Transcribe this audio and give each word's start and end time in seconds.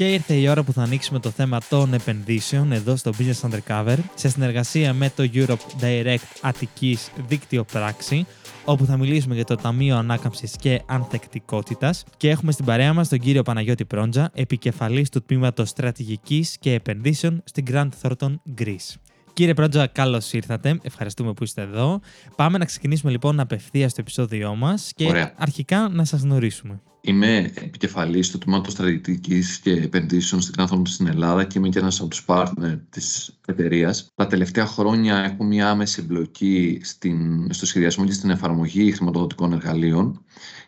Και 0.00 0.12
ήρθε 0.12 0.34
η 0.34 0.48
ώρα 0.48 0.62
που 0.62 0.72
θα 0.72 0.82
ανοίξουμε 0.82 1.18
το 1.18 1.30
θέμα 1.30 1.60
των 1.68 1.94
επενδύσεων 1.94 2.72
εδώ 2.72 2.96
στο 2.96 3.10
Business 3.18 3.50
Undercover 3.50 3.96
σε 4.14 4.28
συνεργασία 4.28 4.92
με 4.92 5.12
το 5.16 5.30
Europe 5.34 5.82
Direct 5.82 6.38
Αττικής 6.40 7.10
Δίκτυο 7.28 7.64
Πράξη 7.64 8.26
όπου 8.64 8.84
θα 8.84 8.96
μιλήσουμε 8.96 9.34
για 9.34 9.44
το 9.44 9.54
Ταμείο 9.54 9.96
Ανάκαμψης 9.96 10.56
και 10.56 10.82
Ανθεκτικότητας 10.86 12.04
και 12.16 12.30
έχουμε 12.30 12.52
στην 12.52 12.64
παρέα 12.64 12.92
μας 12.92 13.08
τον 13.08 13.18
κύριο 13.18 13.42
Παναγιώτη 13.42 13.84
Πρόντζα, 13.84 14.30
επικεφαλής 14.34 15.08
του 15.08 15.22
τμήματος 15.22 15.68
Στρατηγικής 15.68 16.56
και 16.60 16.72
Επενδύσεων 16.72 17.42
στην 17.44 17.64
Grant 17.70 17.88
Thornton 18.02 18.34
Greece. 18.58 18.94
Κύριε 19.32 19.54
Πρότζα, 19.54 19.86
καλώς 19.86 20.32
ήρθατε. 20.32 20.78
Ευχαριστούμε 20.82 21.32
που 21.32 21.44
είστε 21.44 21.62
εδώ. 21.62 22.00
Πάμε 22.36 22.58
να 22.58 22.64
ξεκινήσουμε 22.64 23.12
λοιπόν 23.12 23.40
απευθείας 23.40 23.90
στο 23.90 24.00
επεισόδιό 24.00 24.54
μας 24.54 24.92
και 24.96 25.32
αρχικά 25.36 25.88
να 25.88 26.04
σας 26.04 26.20
γνωρίσουμε. 26.20 26.80
Είμαι 27.00 27.52
επικεφαλής 27.54 28.30
του 28.30 28.38
τμήματος 28.38 28.72
στρατηγικής 28.72 29.58
και 29.58 29.72
επενδύσεων 29.72 30.40
στην 30.40 30.54
Thornton 30.58 30.82
στην 30.84 31.06
Ελλάδα 31.06 31.44
και 31.44 31.58
είμαι 31.58 31.68
και 31.68 31.78
ένας 31.78 32.00
από 32.00 32.08
τους 32.08 32.24
partner 32.26 32.78
της 32.90 33.36
εταιρείας. 33.46 34.12
Τα 34.14 34.26
τελευταία 34.26 34.66
χρόνια 34.66 35.16
έχω 35.16 35.44
μια 35.44 35.70
άμεση 35.70 36.00
εμπλοκή 36.02 36.80
στην, 36.82 37.46
στο 37.52 37.66
σχεδιασμό 37.66 38.04
και 38.04 38.12
στην 38.12 38.30
εφαρμογή 38.30 38.92
χρηματοδοτικών 38.92 39.52
εργαλείων 39.52 40.24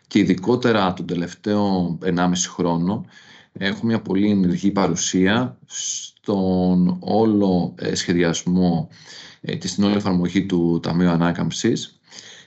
και 0.07 0.19
ειδικότερα 0.19 0.93
τον 0.93 1.05
τελευταίο 1.05 1.97
1,5 2.03 2.31
χρόνο 2.47 3.05
έχω 3.53 3.85
μια 3.85 4.01
πολύ 4.01 4.29
ενεργή 4.29 4.71
παρουσία 4.71 5.57
στον 5.65 6.97
όλο 6.99 7.73
ε, 7.77 7.95
σχεδιασμό 7.95 8.89
ε, 9.41 9.55
και 9.55 9.67
στην 9.67 9.83
όλη 9.83 9.95
εφαρμογή 9.95 10.45
του 10.45 10.79
Ταμείου 10.81 11.09
Ανάκαμψης. 11.09 11.99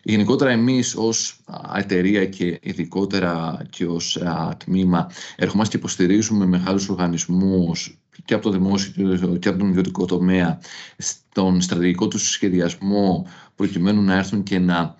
Γενικότερα 0.08 0.50
εμείς 0.50 0.94
ως 0.96 1.40
εταιρεία 1.76 2.26
και 2.26 2.58
ειδικότερα 2.62 3.62
και 3.70 3.86
ως 3.86 4.18
τμήμα 4.56 5.10
ερχόμαστε 5.36 5.72
και 5.72 5.82
υποστηρίζουμε 5.82 6.46
μεγάλους 6.46 6.88
οργανισμούς 6.88 7.98
και 8.24 8.34
από 8.34 8.42
το 8.42 8.50
δημόσιο 8.50 9.36
και 9.38 9.48
από 9.48 9.58
τον 9.58 9.68
ιδιωτικό 9.68 10.04
τομέα 10.04 10.60
στον 10.96 11.60
στρατηγικό 11.60 12.08
τους 12.08 12.30
σχεδιασμό 12.30 13.26
προκειμένου 13.54 14.02
να 14.02 14.14
έρθουν 14.14 14.42
και 14.42 14.58
να 14.58 14.94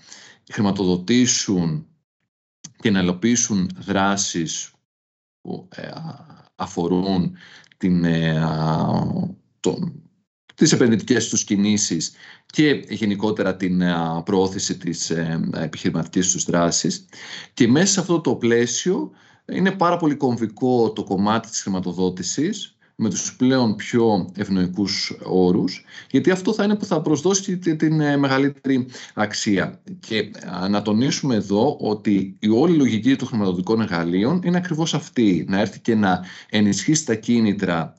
χρηματοδοτήσουν 0.52 1.86
και 2.76 2.90
να 2.90 2.98
ελοπίσουν 2.98 3.70
δράσεις 3.78 4.72
που 5.40 5.68
ε, 5.74 5.90
αφορούν 6.56 7.36
την, 7.76 8.04
ε, 8.04 8.42
τον, 9.60 10.05
τις 10.56 10.72
επενδυτικές 10.72 11.28
τους 11.28 11.44
κινήσεις 11.44 12.12
και 12.46 12.84
γενικότερα 12.88 13.56
την 13.56 13.80
ε, 13.80 13.94
προώθηση 14.24 14.76
της 14.76 15.10
επιχειρηματικής 15.54 16.32
τους 16.32 16.44
δράσης. 16.44 17.06
Και 17.54 17.68
μέσα 17.68 17.92
σε 17.92 18.00
αυτό 18.00 18.20
το 18.20 18.34
πλαίσιο 18.34 19.10
είναι 19.52 19.70
πάρα 19.70 19.96
πολύ 19.96 20.14
κομβικό 20.14 20.92
το 20.92 21.04
κομμάτι 21.04 21.48
της 21.48 21.62
χρηματοδότησης 21.62 22.76
με 22.96 23.10
τους 23.10 23.36
πλέον 23.36 23.76
πιο 23.76 24.30
ευνοϊκούς 24.36 25.16
όρους, 25.24 25.84
γιατί 26.10 26.30
αυτό 26.30 26.52
θα 26.52 26.64
είναι 26.64 26.74
που 26.74 26.84
θα 26.84 27.00
προσδώσει 27.00 27.58
την 27.58 28.00
ε, 28.00 28.16
μεγαλύτερη 28.16 28.86
αξία. 29.14 29.80
Και 30.00 30.16
ε, 30.64 30.68
να 30.68 30.82
τονίσουμε 30.82 31.34
εδώ 31.34 31.76
ότι 31.80 32.36
η 32.38 32.48
όλη 32.48 32.76
λογική 32.76 33.16
των 33.16 33.28
χρηματοδοτικών 33.28 33.80
εργαλείων 33.80 34.40
είναι 34.44 34.56
ακριβώς 34.56 34.94
αυτή, 34.94 35.46
να 35.48 35.60
έρθει 35.60 35.80
και 35.80 35.94
να 35.94 36.24
ενισχύσει 36.50 37.06
τα 37.06 37.14
κίνητρα 37.14 37.96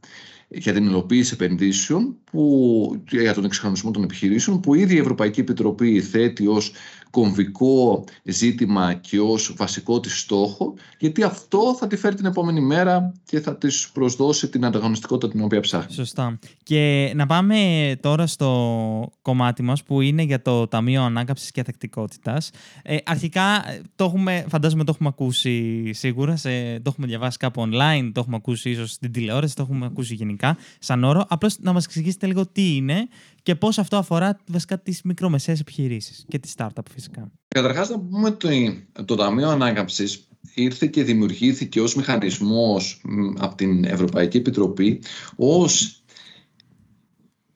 για 0.47 0.73
την 0.73 0.85
υλοποίηση 0.85 1.31
επενδύσεων 1.33 2.15
που, 2.31 3.03
για 3.09 3.33
τον 3.33 3.45
εξυγχρονισμό 3.45 3.91
των 3.91 4.03
επιχειρήσεων 4.03 4.59
που 4.59 4.75
ήδη 4.75 4.95
η 4.95 4.99
Ευρωπαϊκή 4.99 5.39
Επιτροπή 5.39 6.01
θέτει 6.01 6.47
ως 6.47 6.71
κομβικό 7.09 8.03
ζήτημα 8.23 8.93
και 8.93 9.19
ως 9.19 9.53
βασικό 9.57 9.99
της 9.99 10.19
στόχο 10.19 10.73
γιατί 10.99 11.23
αυτό 11.23 11.75
θα 11.79 11.87
τη 11.87 11.95
φέρει 11.95 12.15
την 12.15 12.25
επόμενη 12.25 12.61
μέρα 12.61 13.13
και 13.25 13.39
θα 13.39 13.57
της 13.57 13.89
προσδώσει 13.93 14.49
την 14.49 14.65
ανταγωνιστικότητα 14.65 15.31
την 15.31 15.43
οποία 15.43 15.59
ψάχνει. 15.59 15.93
Σωστά. 15.93 16.39
Και 16.63 17.11
να 17.15 17.25
πάμε 17.25 17.57
τώρα 18.01 18.27
στο 18.27 19.11
κομμάτι 19.21 19.63
μας 19.63 19.83
που 19.83 20.01
είναι 20.01 20.21
για 20.21 20.41
το 20.41 20.67
Ταμείο 20.67 21.03
Ανάκαψης 21.03 21.51
και 21.51 21.59
Αθεκτικότητας. 21.59 22.49
Ε, 22.83 22.97
αρχικά 23.05 23.63
το 23.95 24.03
έχουμε, 24.05 24.45
φαντάζομαι 24.49 24.83
το 24.83 24.91
έχουμε 24.93 25.09
ακούσει 25.09 25.89
σίγουρα, 25.93 26.35
σε, 26.35 26.79
το 26.79 26.89
έχουμε 26.89 27.07
διαβάσει 27.07 27.37
κάπου 27.37 27.69
online, 27.69 28.11
το 28.13 28.19
έχουμε 28.19 28.35
ακούσει 28.35 28.69
ίσως 28.69 28.91
στην 28.91 29.11
τηλεόραση, 29.11 29.55
το 29.55 29.61
έχουμε 29.61 29.85
ακούσει 29.85 30.13
γενικά 30.13 30.57
σαν 30.79 31.03
όρο. 31.03 31.25
Απλώς 31.27 31.59
να 31.59 31.73
μας 31.73 31.85
εξηγήσετε 31.85 32.27
λίγο 32.27 32.47
τι 32.47 32.75
είναι 32.75 33.07
και 33.47 33.55
πώς 33.55 33.77
αυτό 33.77 33.97
αφορά 33.97 34.39
βασικά 34.47 34.79
τις 34.79 35.01
μικρομεσαίες 35.03 35.59
επιχειρήσεις 35.59 36.25
και 36.27 36.39
τις 36.39 36.53
startup 36.57 36.85
φυσικά. 36.91 37.31
Καταρχάς 37.47 37.89
να 37.89 37.99
πούμε 37.99 38.27
ότι 38.27 38.87
το 39.05 39.15
Ταμείο 39.15 39.49
Ανάκαμψης 39.49 40.27
ήρθε 40.53 40.87
και 40.87 41.03
δημιουργήθηκε 41.03 41.81
ως 41.81 41.95
μηχανισμός 41.95 43.01
από 43.37 43.55
την 43.55 43.83
Ευρωπαϊκή 43.83 44.37
Επιτροπή 44.37 45.01
ως 45.35 46.03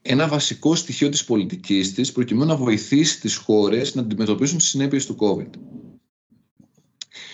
ένα 0.02 0.28
βασικό 0.28 0.76
στοιχείο 0.76 1.10
της 1.10 1.26
πολιτικής 1.26 1.94
της 1.94 2.12
προκειμένου 2.12 2.50
να 2.50 2.56
βοηθήσει 2.56 3.20
τις 3.20 3.36
χώρες 3.36 3.96
να 3.96 4.02
αντιμετωπίσουν 4.02 4.58
τις 4.58 4.68
συνέπειες 4.68 5.06
του 5.06 5.18
COVID. 5.20 5.50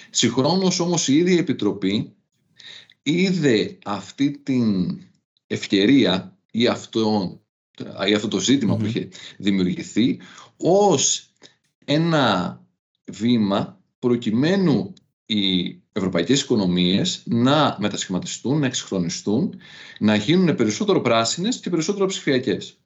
Συγχρόνως 0.10 0.80
όμως 0.80 1.08
η 1.08 1.16
ίδια 1.16 1.34
η 1.34 1.38
Επιτροπή 1.38 2.16
είδε 3.04 3.78
αυτή 3.86 4.32
την 4.32 4.98
ευκαιρία 5.48 6.38
ή 6.52 6.68
αυτό 6.68 7.40
ή 8.08 8.14
αυτό 8.14 8.28
το 8.28 8.40
ζητημα 8.40 8.78
που 8.78 8.86
είχε 8.86 9.10
δημιουργηθεί 9.38 10.20
ως 10.58 11.30
ένα 11.86 12.62
βήμα 13.12 13.82
προκειμένου 14.00 14.94
οι 15.26 15.82
ευρωπαϊκές 15.92 16.42
οικονομίες 16.42 17.24
να 17.26 17.78
μετασχηματιστούν, 17.80 18.60
να 18.60 18.66
εξυγχρονιστούν, 18.66 19.60
να 20.00 20.16
γίνουν 20.16 20.56
περισσότερο 20.56 21.02
πράσινες 21.02 21.60
και 21.60 21.70
περισσότερο 21.70 22.06
ψηφιακές. 22.06 22.78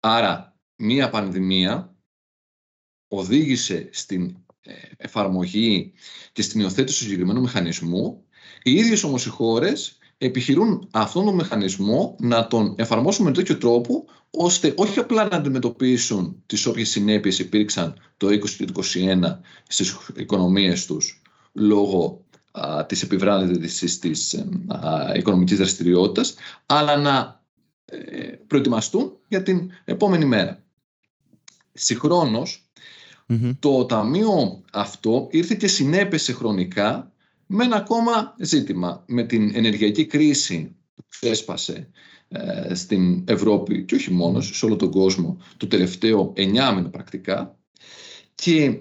Άρα, 0.00 0.56
μία 0.76 1.10
πανδημία 1.10 1.96
οδήγησε 3.08 3.88
στην 3.92 4.36
ε, 4.60 4.72
εφαρμογή 4.96 5.92
και 6.32 6.42
στην 6.42 6.60
υιοθέτηση 6.60 6.98
του 6.98 7.04
συγκεκριμένου 7.04 7.40
μηχανισμού. 7.40 8.24
Οι 8.62 8.72
ίδιες 8.72 9.02
όμως 9.02 9.26
οι 9.26 9.28
χώρες 9.28 9.98
επιχειρούν 10.18 10.88
αυτόν 10.90 11.24
τον 11.24 11.34
μηχανισμό 11.34 12.16
να 12.18 12.46
τον 12.46 12.74
εφαρμόσουν 12.78 13.24
με 13.24 13.32
τέτοιο 13.32 13.58
τρόπο 13.58 14.04
ώστε 14.30 14.74
όχι 14.76 14.98
απλά 14.98 15.28
να 15.28 15.36
αντιμετωπίσουν 15.36 16.42
τις 16.46 16.66
όποιες 16.66 16.88
συνέπειες 16.88 17.38
υπήρξαν 17.38 17.94
το 18.16 18.26
20 18.26 18.50
και 18.50 18.64
το 18.64 18.82
2021 18.94 19.38
στις 19.68 19.96
οικονομίες 20.16 20.86
τους 20.86 21.22
λόγω 21.52 22.24
α, 22.50 22.86
της 22.86 23.02
επιβράδυσης 23.02 23.98
της 23.98 24.34
α, 24.34 25.12
οικονομικής 25.16 25.56
δραστηριότητας, 25.56 26.34
αλλά 26.66 26.96
να 26.96 27.44
ε, 27.84 27.98
προετοιμαστούν 28.46 29.12
για 29.28 29.42
την 29.42 29.70
επόμενη 29.84 30.24
μέρα. 30.24 30.64
Συγχρόνως, 31.72 32.70
το 33.58 33.84
ταμείο 33.84 34.62
αυτό 34.72 35.28
ήρθε 35.30 35.54
και 35.54 35.68
συνέπεσε 35.68 36.32
χρονικά 36.32 37.12
με 37.46 37.64
ένα 37.64 37.76
ακόμα 37.76 38.34
ζήτημα. 38.40 39.04
Με 39.06 39.22
την 39.22 39.50
ενεργειακή 39.54 40.06
κρίση 40.06 40.76
που 40.94 41.26
έσπασε 41.26 41.90
ε, 42.28 42.74
στην 42.74 43.24
Ευρώπη 43.28 43.84
και 43.84 43.94
όχι 43.94 44.10
μόνος, 44.10 44.56
σε 44.56 44.64
όλο 44.64 44.76
τον 44.76 44.90
κόσμο, 44.90 45.38
το 45.56 45.66
τελευταίο 45.66 46.32
εννιά 46.36 46.72
μήνα 46.72 46.90
πρακτικά 46.90 47.58
και 48.34 48.80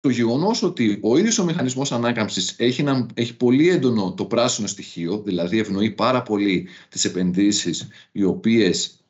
το 0.00 0.08
γεγονός 0.08 0.62
ότι 0.62 0.98
ο 1.02 1.18
ίδιος 1.18 1.38
ο 1.38 1.44
μηχανισμός 1.44 1.92
ανάκαμψης 1.92 2.54
έχει, 2.58 2.84
έχει 3.14 3.36
πολύ 3.36 3.68
έντονο 3.68 4.14
το 4.14 4.24
πράσινο 4.24 4.66
στοιχείο, 4.66 5.22
δηλαδή 5.22 5.58
ευνοεί 5.58 5.90
πάρα 5.90 6.22
πολύ 6.22 6.68
τις 6.88 7.04
επενδύσεις 7.04 7.88
οι 8.12 8.22
οποίες 8.22 9.04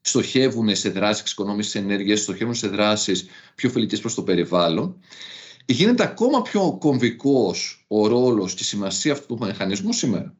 στοχεύουν 0.00 0.76
σε 0.76 0.90
δράσεις 0.90 1.20
εξοικονόμησης 1.20 1.74
ενέργειας, 1.74 2.20
στοχεύουν 2.20 2.54
σε 2.54 2.68
δράσεις 2.68 3.26
πιο 3.54 3.70
φιλικέ 3.70 3.96
προς 3.96 4.14
το 4.14 4.22
περιβάλλον 4.22 4.96
γίνεται 5.72 6.02
ακόμα 6.02 6.42
πιο 6.42 6.76
κομβικός 6.80 7.84
ο 7.88 8.06
ρόλος 8.06 8.54
και 8.54 8.62
η 8.62 8.66
σημασία 8.66 9.12
αυτού 9.12 9.36
του 9.36 9.46
μηχανισμού 9.46 9.92
σήμερα. 9.92 10.36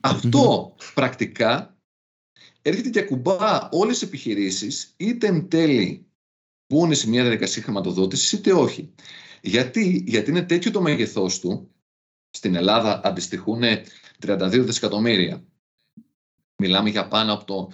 Αυτό 0.00 0.74
πρακτικά 0.94 1.76
έρχεται 2.62 2.90
και 2.90 2.98
ακουμπά 2.98 3.68
όλες 3.70 3.98
τις 3.98 4.08
επιχειρήσεις 4.08 4.94
είτε 4.96 5.26
εν 5.26 5.48
τέλει 5.48 6.06
μπουν 6.66 6.94
σε 6.94 7.08
μια 7.08 7.22
διαδικασία 7.22 7.62
χρηματοδότησης 7.62 8.32
είτε 8.32 8.52
όχι. 8.52 8.94
Γιατί, 9.40 10.04
Γιατί 10.06 10.30
είναι 10.30 10.42
τέτοιο 10.42 10.70
το 10.70 10.80
μέγεθός 10.80 11.40
του, 11.40 11.70
στην 12.30 12.54
Ελλάδα 12.54 13.00
αντιστοιχούν 13.04 13.62
32 14.26 14.62
δισεκατομμύρια. 14.64 15.44
Μιλάμε 16.56 16.90
για 16.90 17.08
πάνω 17.08 17.32
από 17.32 17.44
το 17.44 17.70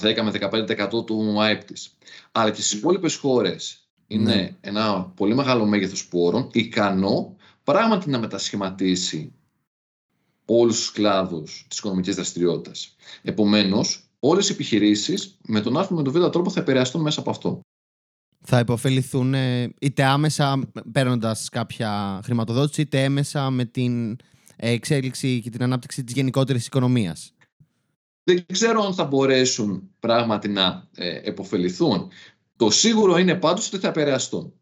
10 0.00 0.22
με 0.22 0.30
15% 0.30 1.06
του 1.06 1.40
ΑΕΠ 1.42 1.64
της. 1.64 1.96
Αλλά 2.32 2.50
και 2.50 2.60
στις 2.60 2.72
υπόλοιπες 2.72 3.16
χώρες 3.16 3.83
είναι 4.14 4.34
ναι. 4.34 4.56
ένα 4.60 5.02
πολύ 5.02 5.34
μεγάλο 5.34 5.66
μέγεθος 5.66 6.08
πόρων, 6.08 6.48
ικανό 6.52 7.36
πράγματι 7.64 8.10
να 8.10 8.18
μετασχηματίσει 8.18 9.32
όλους 10.44 10.76
τους 10.76 10.92
κλάδους 10.92 11.66
της 11.68 11.78
οικονομικής 11.78 12.14
δραστηριότητας. 12.14 12.96
Επομένως, 13.22 14.08
όλες 14.18 14.48
οι 14.48 14.52
επιχειρήσεις 14.52 15.38
με 15.46 15.60
τον 15.60 15.76
α 15.76 15.86
με 15.90 16.02
τον 16.02 16.12
β 16.12 16.28
τρόπο 16.30 16.50
θα 16.50 16.60
επηρεαστούν 16.60 17.02
μέσα 17.02 17.20
από 17.20 17.30
αυτό. 17.30 17.60
Θα 18.46 18.58
υποφεληθούν 18.58 19.34
ε, 19.34 19.74
είτε 19.80 20.04
άμεσα 20.04 20.60
παίρνοντας 20.92 21.48
κάποια 21.48 22.20
χρηματοδότηση, 22.24 22.80
είτε 22.80 23.02
έμεσα 23.02 23.50
με 23.50 23.64
την 23.64 24.16
εξέλιξη 24.56 25.40
και 25.40 25.50
την 25.50 25.62
ανάπτυξη 25.62 26.04
της 26.04 26.14
γενικότερης 26.14 26.66
οικονομίας. 26.66 27.32
Δεν 28.24 28.44
ξέρω 28.52 28.82
αν 28.82 28.94
θα 28.94 29.04
μπορέσουν 29.04 29.90
πράγματι 30.00 30.48
να 30.48 30.88
ε, 30.94 31.20
επωφεληθούν. 31.22 32.08
Το 32.56 32.70
σίγουρο 32.70 33.18
είναι 33.18 33.34
πάντως 33.34 33.66
ότι 33.66 33.78
θα 33.78 33.88
επηρεαστούν. 33.88 34.52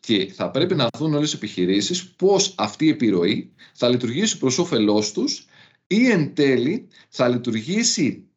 Και 0.00 0.32
θα 0.32 0.50
πρέπει 0.50 0.74
να 0.74 0.88
δουν 0.98 1.14
όλες 1.14 1.32
οι 1.32 1.36
επιχειρήσεις 1.36 2.10
πώς 2.10 2.54
αυτή 2.56 2.84
η 2.84 2.88
επιρροή 2.88 3.52
θα 3.74 3.88
λειτουργήσει 3.88 4.38
προς 4.38 4.58
όφελός 4.58 5.12
τους 5.12 5.46
ή 5.86 6.10
εν 6.10 6.34
τέλει 6.34 6.88
θα 7.08 7.28
λειτουργήσει, 7.28 8.28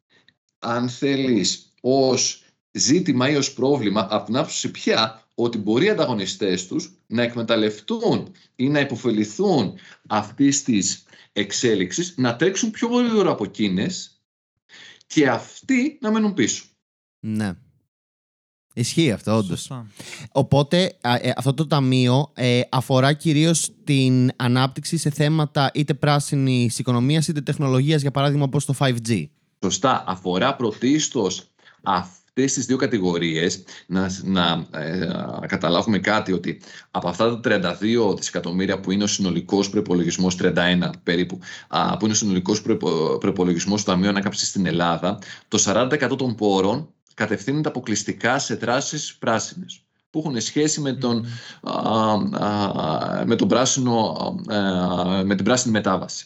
αν 0.59 0.89
θέλεις, 0.89 1.73
ως 1.81 2.44
ζήτημα 2.71 3.29
ή 3.29 3.35
ως 3.35 3.53
πρόβλημα 3.53 4.07
από 4.09 4.25
την 4.25 4.38
άποψη 4.38 4.71
πια 4.71 5.27
ότι 5.35 5.57
μπορεί 5.57 5.85
οι 5.85 5.89
ανταγωνιστές 5.89 6.67
τους 6.67 6.91
να 7.07 7.21
εκμεταλλευτούν 7.23 8.31
ή 8.56 8.69
να 8.69 8.79
υποφεληθούν 8.79 9.77
αυτής 10.07 10.63
της 10.63 11.03
εξέλιξης, 11.33 12.13
να 12.17 12.35
τρέξουν 12.35 12.71
πιο 12.71 12.88
γρήγορα 12.88 13.31
από 13.31 13.44
εκείνες 13.44 14.21
και 15.07 15.29
αυτοί 15.29 15.97
να 16.01 16.11
μένουν 16.11 16.33
πίσω. 16.33 16.65
Ναι. 17.19 17.57
Ισχύει 18.74 19.12
αυτό, 19.12 19.36
όντως. 19.36 19.71
Οπότε 20.31 20.98
ε, 21.01 21.31
αυτό 21.36 21.54
το 21.54 21.68
ταμείο 21.68 22.31
ε, 22.33 22.62
αφορά 22.69 23.13
κυρίως 23.13 23.71
την 23.83 24.31
ανάπτυξη 24.36 24.98
σε 24.98 25.10
θέματα 25.10 25.71
είτε 25.74 25.94
πράσινης 25.94 26.80
οικονομίας 26.80 27.27
είτε 27.27 27.42
τεχνολογίας, 27.42 28.01
για 28.01 28.12
παράδειγμα, 28.12 28.44
όπως 28.44 28.66
το 28.66 28.74
5G. 28.80 29.25
Σωστά. 29.63 30.04
Αφορά 30.07 30.56
πρωτίστως 30.56 31.44
αυτές 31.83 32.54
τις 32.54 32.66
δύο 32.66 32.77
κατηγορίες 32.77 33.63
να, 33.88 34.10
να 34.24 34.66
ε, 34.80 35.07
καταλάβουμε 35.48 36.00
κάτι 36.00 36.31
ότι 36.31 36.62
από 36.92 37.07
αυτά 37.07 37.39
τα 37.39 37.75
32 37.80 38.16
δισεκατομμύρια 38.18 38.80
που 38.80 38.92
είναι 38.92 39.04
ο 39.04 39.07
συνολικός 39.07 39.69
προπολογισμός 39.69 40.38
31 40.42 40.54
περίπου 41.04 41.39
α, 41.68 41.98
που 41.98 42.06
είναι 42.06 42.13
ο 42.13 42.18
συνολικός 42.18 42.62
προπολογισμός 43.19 43.83
του 43.83 43.92
Ταμείου 43.92 44.10
Ανάκαμψης 44.10 44.48
στην 44.48 44.66
Ελλάδα 44.66 45.19
το 45.48 45.63
40% 45.66 46.18
των 46.18 46.36
πόρων 46.36 46.89
κατευθύνεται 47.19 47.69
αποκλειστικά 47.69 48.39
σε 48.39 48.56
δράσεις 48.56 49.16
πράσινες 49.16 49.81
που 50.10 50.19
έχουν 50.19 50.42
σχέση 50.42 50.81
με, 50.81 50.94
τον, 50.94 51.25
με, 53.25 53.36
τον 53.36 53.48
πράσινο, 53.48 54.16
με 55.24 55.36
την 55.36 55.45
πράσινη 55.45 55.74
μετάβαση. 55.74 56.25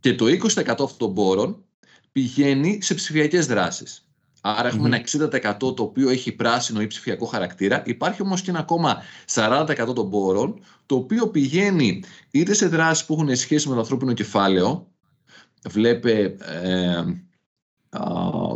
Και 0.00 0.14
το 0.14 0.24
20% 0.26 0.68
αυτών 0.68 0.96
των 0.96 1.14
πόρων 1.14 1.64
πηγαίνει 2.12 2.78
σε 2.82 2.94
ψηφιακές 2.94 3.46
δράσεις. 3.46 4.08
Άρα 4.40 4.68
ένα 4.68 5.00
60% 5.32 5.56
το 5.58 5.82
οποίο 5.82 6.08
έχει 6.08 6.32
πράσινο 6.32 6.80
ή 6.80 6.86
ψηφιακό 6.86 7.26
χαρακτήρα. 7.26 7.82
Υπάρχει 7.86 8.22
όμως 8.22 8.42
και 8.42 8.50
ένα 8.50 8.58
ακόμα 8.58 9.02
40% 9.34 9.92
των 9.94 10.10
πόρων 10.10 10.60
το 10.86 10.94
οποίο 10.94 11.28
πηγαίνει 11.28 12.02
είτε 12.30 12.54
σε 12.54 12.66
δράσεις 12.66 13.04
που 13.04 13.12
έχουν 13.14 13.36
σχέση 13.36 13.68
με 13.68 13.74
το 13.74 13.80
ανθρώπινο 13.80 14.12
κεφάλαιο, 14.12 14.86
βλέπε 15.68 16.36
ε, 16.62 17.04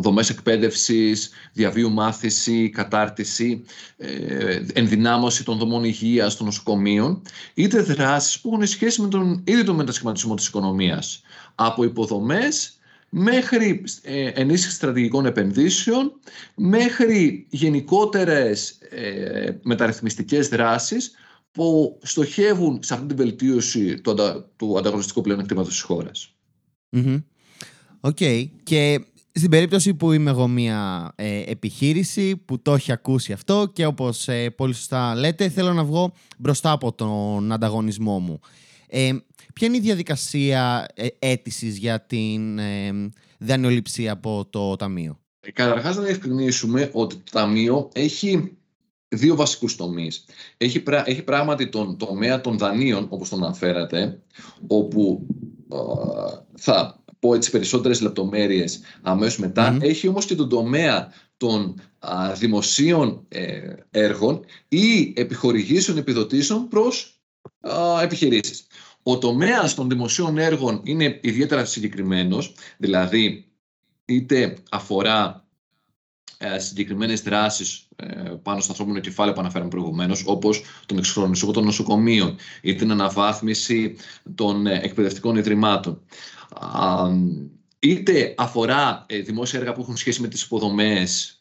δομές 0.00 0.30
εκπαίδευσης, 0.30 1.30
διαβίου 1.52 1.90
μάθηση, 1.90 2.70
κατάρτιση, 2.70 3.64
ε, 3.96 4.60
ενδυνάμωση 4.72 5.44
των 5.44 5.58
δομών 5.58 5.84
υγείας, 5.84 6.36
των 6.36 6.46
νοσοκομείων, 6.46 7.22
είτε 7.54 7.80
δράσεις 7.80 8.40
που 8.40 8.50
έχουν 8.52 8.66
σχέση 8.66 9.00
με 9.00 9.08
τον 9.08 9.42
ίδιο 9.46 9.64
τον 9.64 9.74
μετασχηματισμό 9.74 10.34
της 10.34 10.46
οικονομίας. 10.46 11.22
Από 11.54 11.84
υποδομές 11.84 12.78
μέχρι 13.08 13.84
ε, 14.02 14.26
ενίσχυση 14.26 14.74
στρατηγικών 14.74 15.26
επενδύσεων, 15.26 16.12
μέχρι 16.54 17.46
γενικότερες 17.50 18.70
ε, 18.70 19.58
μεταρρυθμιστικές 19.62 20.48
δράσεις 20.48 21.10
που 21.52 21.98
στοχεύουν 22.02 22.78
σε 22.82 22.94
αυτή 22.94 23.06
την 23.06 23.16
βελτίωση 23.16 24.00
του, 24.00 24.10
αντα, 24.10 24.50
του 24.56 24.78
ανταγωνιστικού 24.78 25.20
πλεονεκτήματος 25.20 25.70
της 25.72 25.80
χώρας. 25.80 26.34
Οκ. 28.00 28.18
Και 28.62 29.00
στην 29.38 29.50
περίπτωση 29.50 29.94
που 29.94 30.12
είμαι 30.12 30.30
εγώ 30.30 30.48
μια 30.48 31.12
ε, 31.16 31.42
επιχείρηση 31.46 32.36
που 32.36 32.62
το 32.62 32.74
έχει 32.74 32.92
ακούσει 32.92 33.32
αυτό 33.32 33.70
και 33.72 33.86
όπως 33.86 34.28
ε, 34.28 34.50
πολύ 34.50 34.74
σωστά 34.74 35.14
λέτε 35.14 35.48
θέλω 35.48 35.72
να 35.72 35.84
βγω 35.84 36.12
μπροστά 36.38 36.70
από 36.70 36.92
τον 36.92 37.52
ανταγωνισμό 37.52 38.18
μου. 38.18 38.40
Ε, 38.86 39.12
ποια 39.54 39.66
είναι 39.66 39.76
η 39.76 39.80
διαδικασία 39.80 40.86
ε, 40.94 41.06
αίτησης 41.18 41.76
για 41.76 42.00
την 42.00 42.58
ε, 42.58 43.10
δανειοληψία 43.38 44.12
από 44.12 44.46
το 44.50 44.76
Ταμείο; 44.76 45.18
Ε, 45.40 45.50
καταρχάς 45.50 45.96
να 45.96 46.02
διευκρινίσουμε 46.02 46.90
ότι 46.92 47.14
το 47.14 47.30
Ταμείο 47.30 47.88
έχει 47.92 48.56
δύο 49.08 49.36
βασικούς 49.36 49.76
τομείς. 49.76 50.24
Έχει, 50.56 50.82
έχει 51.04 51.22
πράγματι 51.22 51.68
τον 51.68 51.96
τομέα 51.96 52.40
των 52.40 52.58
δανείων, 52.58 53.06
όπως 53.08 53.28
τον 53.28 53.44
αναφέρατε, 53.44 54.22
όπου 54.66 55.26
θα 56.54 57.02
πω 57.18 57.34
έτσι 57.34 57.50
περισσότερες 57.50 58.00
λεπτομέρειες 58.00 58.80
αμέσως 59.02 59.50
Έχει 59.80 60.08
όμως 60.08 60.24
και 60.24 60.34
τον 60.34 60.48
τομέα 60.48 61.12
των 61.36 61.80
δημοσίων 62.38 63.26
έργων 63.90 64.44
ή 64.68 65.12
επιχορηγήσεων 65.16 65.98
επιδοτήσεων 65.98 66.68
προς 66.68 67.20
επιχειρήσεις. 68.02 68.66
Ο 69.02 69.18
τομέας 69.18 69.74
των 69.74 69.88
δημοσίων 69.88 70.38
έργων 70.38 70.80
είναι 70.84 71.18
ιδιαίτερα 71.22 71.64
συγκεκριμένος, 71.64 72.54
δηλαδή 72.78 73.48
είτε 74.04 74.56
αφορά 74.70 75.48
ε, 76.38 76.58
συγκεκριμένες 76.58 77.22
δράσεις 77.22 77.88
ε, 77.96 78.06
πάνω 78.42 78.60
στο 78.60 78.70
ανθρώπινο 78.70 79.00
κεφάλαιο 79.00 79.34
που 79.34 79.40
αναφέραμε 79.40 79.70
προηγουμένως, 79.70 80.22
όπως 80.26 80.62
τον 80.86 80.98
εξυγχρονισμό 80.98 81.52
των 81.52 81.64
νοσοκομείων 81.64 82.36
ή 82.62 82.74
την 82.74 82.90
αναβάθμιση 82.90 83.96
των 84.34 84.66
ε, 84.66 84.80
εκπαιδευτικών 84.82 85.36
ιδρυμάτων. 85.36 86.02
Είτε 87.78 88.34
αφορά 88.36 89.06
δημόσια 89.24 89.58
έργα 89.58 89.72
που 89.72 89.80
έχουν 89.80 89.96
σχέση 89.96 90.20
με 90.20 90.28
τις 90.28 90.42
υποδομές 90.42 91.38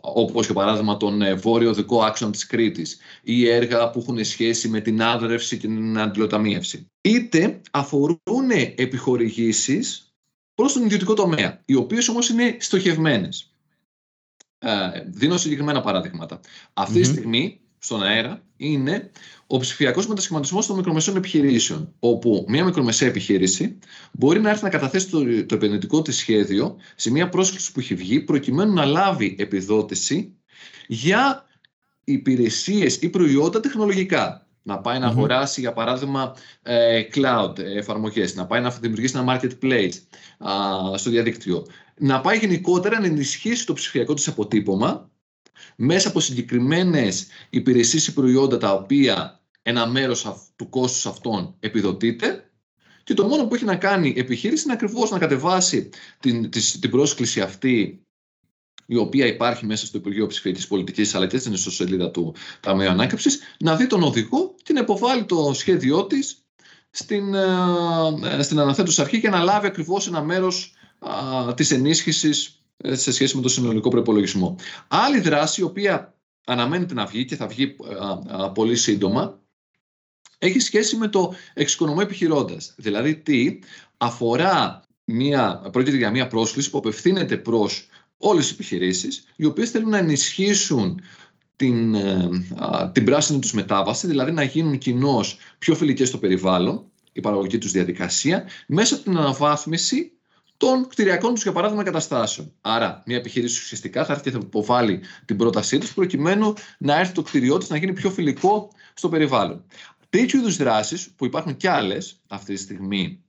όπως 0.00 0.44
για 0.44 0.54
παράδειγμα 0.54 0.96
τον 0.96 1.22
ε, 1.22 1.34
βόρειο 1.34 1.74
δικό 1.74 2.02
άξονα 2.02 2.30
της 2.30 2.46
Κρήτης 2.46 2.98
ή 3.22 3.48
έργα 3.48 3.90
που 3.90 3.98
έχουν 3.98 4.24
σχέση 4.24 4.68
με 4.68 4.80
την 4.80 5.02
άδρευση 5.02 5.58
και 5.58 5.66
την 5.66 5.98
αντιλοταμίευση. 5.98 6.86
Είτε 7.00 7.60
αφορούν 7.70 8.50
επιχορηγήσεις 8.74 10.14
προς 10.54 10.72
τον 10.72 10.84
ιδιωτικό 10.84 11.14
τομέα, 11.14 11.62
οι 11.64 11.74
οποίες 11.74 12.08
όμως 12.08 12.28
είναι 12.28 12.56
στοχευμένες. 12.60 13.54
Ε, 14.58 15.04
δίνω 15.06 15.36
συγκεκριμένα 15.36 15.80
παραδείγματα. 15.80 16.40
Αυτή 16.72 17.00
τη 17.00 17.06
στιγμή 17.06 17.60
στον 17.82 18.02
αέρα 18.02 18.42
είναι 18.56 19.10
ο 19.46 19.58
ψηφιακός 19.58 20.06
μετασχηματισμός 20.06 20.66
των 20.66 20.76
μικρομεσαίων 20.76 21.16
επιχειρήσεων, 21.16 21.94
όπου 21.98 22.44
μια 22.48 22.64
μικρομεσαία 22.64 23.08
επιχείρηση 23.08 23.78
μπορεί 24.12 24.40
να 24.40 24.50
έρθει 24.50 24.62
να 24.62 24.70
καταθέσει 24.70 25.08
το, 25.08 25.46
το 25.46 25.54
επενδυτικό 25.54 26.02
της 26.02 26.16
σχέδιο 26.16 26.76
σε 26.96 27.10
μια 27.10 27.28
πρόσκληση 27.28 27.72
που 27.72 27.80
έχει 27.80 27.94
βγει, 27.94 28.20
προκειμένου 28.20 28.72
να 28.72 28.84
λάβει 28.84 29.36
επιδότηση 29.38 30.34
για 30.86 31.46
υπηρεσίες 32.04 32.96
ή 32.96 33.08
προϊόντα 33.08 33.60
τεχνολογικά. 33.60 34.44
Να 34.62 34.78
πάει 34.78 34.98
να 34.98 35.06
αγοράσει, 35.06 35.60
για 35.60 35.72
παράδειγμα, 35.72 36.34
ε, 36.62 37.02
cloud 37.14 37.58
εφαρμογές, 37.58 38.34
να 38.34 38.46
πάει 38.46 38.60
να 38.60 38.70
δημιουργήσει 38.70 39.18
ένα 39.18 39.40
marketplace 39.40 39.92
στο 40.94 41.10
διαδίκτυο. 41.10 41.66
Να 41.98 42.20
πάει 42.20 42.38
γενικότερα 42.38 43.00
να 43.00 43.06
ενισχύσει 43.06 43.66
το 43.66 43.72
ψηφιακό 43.72 44.14
της 44.14 44.28
αποτύπωμα 44.28 45.09
μέσα 45.76 46.08
από 46.08 46.20
συγκεκριμένες 46.20 47.26
υπηρεσίες 47.50 48.06
ή 48.06 48.12
προϊόντα 48.12 48.58
τα 48.58 48.72
οποία 48.72 49.40
ένα 49.62 49.86
μέρος 49.86 50.52
του 50.56 50.68
κόστους 50.68 51.06
αυτών 51.06 51.54
επιδοτείται 51.60 52.50
και 53.04 53.14
το 53.14 53.26
μόνο 53.26 53.46
που 53.46 53.54
έχει 53.54 53.64
να 53.64 53.76
κάνει 53.76 54.08
η 54.08 54.18
επιχείρηση 54.18 54.62
είναι 54.64 54.72
ακριβώς 54.72 55.10
να 55.10 55.18
κατεβάσει 55.18 55.88
την, 56.20 56.50
την 56.80 56.90
πρόσκληση 56.90 57.40
αυτή 57.40 58.04
η 58.86 58.96
οποία 58.96 59.26
υπάρχει 59.26 59.66
μέσα 59.66 59.86
στο 59.86 59.98
Υπουργείο 59.98 60.26
Ψηφιακής 60.26 60.66
Πολιτικής 60.66 61.14
αλλά 61.14 61.26
και 61.26 61.38
στην 61.38 61.52
ιστοσελίδα 61.52 62.10
του 62.10 62.34
Ταμείου 62.60 62.88
Ανάκαμψης, 62.88 63.40
να 63.58 63.76
δει 63.76 63.86
τον 63.86 64.02
οδηγό 64.02 64.54
και 64.62 64.72
να 64.72 64.80
υποβάλει 64.80 65.24
το 65.24 65.52
σχέδιό 65.54 66.06
της 66.06 66.44
στην, 66.90 67.34
ε, 67.34 68.42
στην 68.42 68.58
αναθέτουσα 68.58 69.02
αρχή 69.02 69.20
και 69.20 69.28
να 69.28 69.42
λάβει 69.42 69.66
ακριβώς 69.66 70.06
ένα 70.06 70.22
μέρος 70.22 70.74
α, 70.98 71.54
της 71.54 71.70
ενίσχυσης 71.70 72.46
ε, 72.46 72.59
σε 72.82 73.12
σχέση 73.12 73.36
με 73.36 73.42
το 73.42 73.48
συνολικό 73.48 73.88
προπολογισμό. 73.88 74.56
Άλλη 74.88 75.20
δράση, 75.20 75.60
η 75.60 75.64
οποία 75.64 76.14
αναμένεται 76.46 76.94
να 76.94 77.06
βγει 77.06 77.24
και 77.24 77.36
θα 77.36 77.46
βγει 77.46 77.76
πολύ 78.54 78.76
σύντομα, 78.76 79.40
έχει 80.38 80.58
σχέση 80.58 80.96
με 80.96 81.08
το 81.08 81.34
εξοικονομώ 81.54 81.98
επιχειρώντας. 82.02 82.74
Δηλαδή, 82.76 83.16
τι 83.16 83.58
αφορά 83.96 84.82
μια, 85.04 85.68
πρόκειται 85.72 85.96
για 85.96 86.10
μια 86.10 86.26
πρόσκληση 86.26 86.70
που 86.70 86.78
απευθύνεται 86.78 87.36
προς 87.36 87.88
όλες 88.16 88.44
τις 88.44 88.52
επιχειρήσεις, 88.52 89.24
οι 89.36 89.44
οποίες 89.44 89.70
θέλουν 89.70 89.90
να 89.90 89.98
ενισχύσουν 89.98 91.00
την, 91.56 91.94
ε, 91.94 92.28
την 92.92 93.04
πράσινη 93.04 93.38
τους 93.38 93.52
μετάβαση, 93.52 94.06
δηλαδή 94.06 94.32
να 94.32 94.42
γίνουν 94.42 94.78
κοινώς 94.78 95.38
πιο 95.58 95.74
φιλικές 95.74 96.08
στο 96.08 96.18
περιβάλλον, 96.18 96.84
η 97.12 97.20
παραγωγική 97.20 97.58
τους 97.58 97.72
διαδικασία, 97.72 98.48
μέσα 98.66 98.94
από 98.94 99.04
την 99.04 99.16
αναβάθμιση 99.16 100.12
των 100.60 100.88
κτηριακών 100.88 101.34
τους, 101.34 101.42
για 101.42 101.52
παράδειγμα, 101.52 101.82
εγκαταστάσεων. 101.82 102.52
Άρα, 102.60 103.02
μια 103.06 103.16
επιχείρηση 103.16 103.60
ουσιαστικά 103.62 104.04
θα 104.04 104.12
έρθει 104.12 104.24
και 104.24 104.30
θα 104.30 104.38
υποβάλει 104.42 105.00
την 105.24 105.36
πρότασή 105.36 105.78
της 105.78 105.92
προκειμένου 105.92 106.54
να 106.78 106.98
έρθει 106.98 107.12
το 107.12 107.22
κτηριό 107.22 107.58
της 107.58 107.68
να 107.68 107.76
γίνει 107.76 107.92
πιο 107.92 108.10
φιλικό 108.10 108.70
στο 108.94 109.08
περιβάλλον. 109.08 109.64
Τέτοιου 110.10 110.38
είδους 110.38 110.56
δράσεις, 110.56 111.10
που 111.16 111.24
υπάρχουν 111.24 111.56
κι 111.56 111.66
άλλες 111.66 112.20
αυτή 112.28 112.54
τη 112.54 112.60
στιγμή 112.60 113.22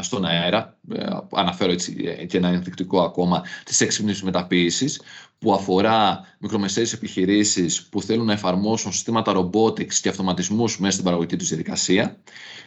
στον 0.00 0.24
αέρα, 0.24 0.78
ε, 0.94 1.06
αναφέρω 1.32 1.72
έτσι 1.72 1.96
ε, 2.18 2.24
και 2.24 2.36
ένα 2.36 2.48
ενδεικτικό 2.48 3.02
ακόμα, 3.02 3.42
της 3.64 3.80
έξυπνης 3.80 4.22
μεταποίησης, 4.22 5.00
που 5.38 5.52
αφορά 5.52 6.20
μικρομεσαίες 6.38 6.92
επιχειρήσεις 6.92 7.82
που 7.82 8.02
θέλουν 8.02 8.26
να 8.26 8.32
εφαρμόσουν 8.32 8.92
συστήματα 8.92 9.32
robotics 9.36 9.94
και 9.94 10.08
αυτοματισμούς 10.08 10.78
μέσα 10.78 10.92
στην 10.92 11.04
παραγωγική 11.04 11.36
τους 11.36 11.48
διαδικασία. 11.48 12.16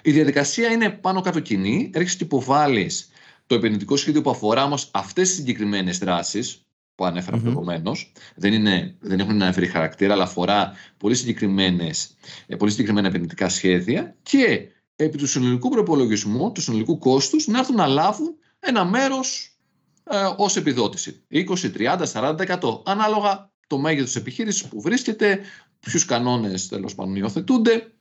Η 0.02 0.12
διαδικασία 0.12 0.72
είναι 0.72 0.90
πάνω 0.90 1.22
κάτω 1.22 1.40
κοινή, 1.40 1.90
έρχεσαι 1.94 2.18
και 2.18 2.24
υποβάλλει 2.24 2.92
το 3.48 3.56
επενδυτικό 3.56 3.96
σχέδιο 3.96 4.22
που 4.22 4.30
αφορά 4.30 4.64
όμως 4.64 4.90
αυτές 4.94 5.28
τις 5.28 5.38
συγκεκριμένες 5.38 5.98
δράσεις, 5.98 6.66
που 6.96 7.06
ανέφερα 7.06 7.38
mm-hmm. 7.38 7.42
προηγουμένως. 7.42 8.12
Δεν, 8.36 8.64
δεν 9.00 9.20
έχουν 9.20 9.32
ένα 9.32 9.48
ευρύ 9.48 9.68
χαρακτήρα, 9.68 10.14
αλλά 10.14 10.24
αφορά 10.24 10.74
πολύ, 10.98 11.16
συγκεκριμένες, 11.16 12.16
ε, 12.48 12.56
πολύ 12.56 12.72
συγκεκριμένα 12.72 13.08
επενδυτικά 13.08 13.50
σχέδια 13.50 14.16
και 14.24 14.68
επί 14.96 15.18
του 15.18 15.28
συνολικού 15.28 15.70
προπολογισμού, 15.70 16.52
του 16.52 16.62
συνολικού 16.62 16.98
κόστους, 16.98 17.48
να 17.48 17.60
έρθουν 17.60 17.76
να 17.76 17.88
λάβουν 17.88 18.36
ένα 18.60 18.86
μέρος 18.86 19.58
ε, 20.04 20.18
ως 20.38 20.56
επιδότηση. 20.56 21.24
20, 21.32 21.44
30, 21.78 22.06
40%. 22.14 22.82
Ανάλογα 22.86 23.52
το 23.68 23.78
μέγεθος 23.78 24.12
τη 24.12 24.20
επιχείρησης 24.20 24.66
που 24.66 24.82
βρίσκεται, 24.82 25.40
ποιους 25.80 26.06
κανόνες 26.06 26.68
τέλος 26.68 26.96
πάντων 26.96 27.16
υιοθετούνται 27.16 27.92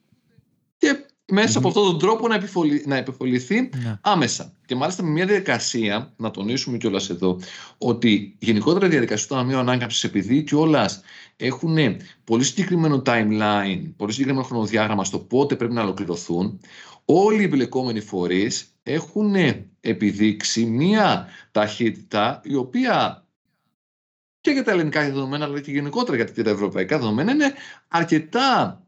και 0.78 1.06
μεσα 1.32 1.58
από 1.58 1.68
αυτόν 1.68 1.84
τον 1.84 1.98
τρόπο 1.98 2.28
να, 2.28 2.34
επιφολη, 2.34 2.84
να 2.86 2.96
επιφοληθεί 2.96 3.60
ναι. 3.60 3.98
άμεσα. 4.00 4.52
Και 4.66 4.74
μάλιστα 4.74 5.02
με 5.02 5.10
μια 5.10 5.26
διαδικασία, 5.26 6.12
να 6.16 6.30
τονίσουμε 6.30 6.76
κιόλας 6.76 7.10
εδώ, 7.10 7.38
ότι 7.78 8.36
γενικότερα 8.38 8.86
η 8.86 8.88
διαδικασία 8.88 9.26
του 9.26 9.34
Ταμείου 9.34 9.58
Ανάκαμψης, 9.58 10.04
επειδή 10.04 10.42
κιόλας 10.42 11.02
έχουν 11.36 11.76
πολύ 12.24 12.44
συγκεκριμένο 12.44 13.02
timeline, 13.06 13.82
πολύ 13.96 14.12
συγκεκριμένο 14.12 14.46
χρονοδιάγραμμα 14.46 15.04
στο 15.04 15.18
πότε 15.18 15.56
πρέπει 15.56 15.74
να 15.74 15.82
ολοκληρωθούν, 15.82 16.60
όλοι 17.04 17.40
οι 17.40 17.44
εμπλεκόμενοι 17.44 18.00
φορείς 18.00 18.74
έχουν 18.82 19.34
επιδείξει 19.80 20.64
μια 20.64 21.28
ταχύτητα 21.52 22.40
η 22.44 22.54
οποία 22.54 23.24
και 24.40 24.50
για 24.50 24.64
τα 24.64 24.70
ελληνικά 24.70 25.00
δεδομένα, 25.00 25.44
αλλά 25.44 25.60
και 25.60 25.70
γενικότερα 25.70 26.16
για 26.16 26.44
τα 26.44 26.50
ευρωπαϊκά 26.50 26.98
δεδομένα 26.98 27.32
είναι 27.32 27.52
αρκετά 27.88 28.83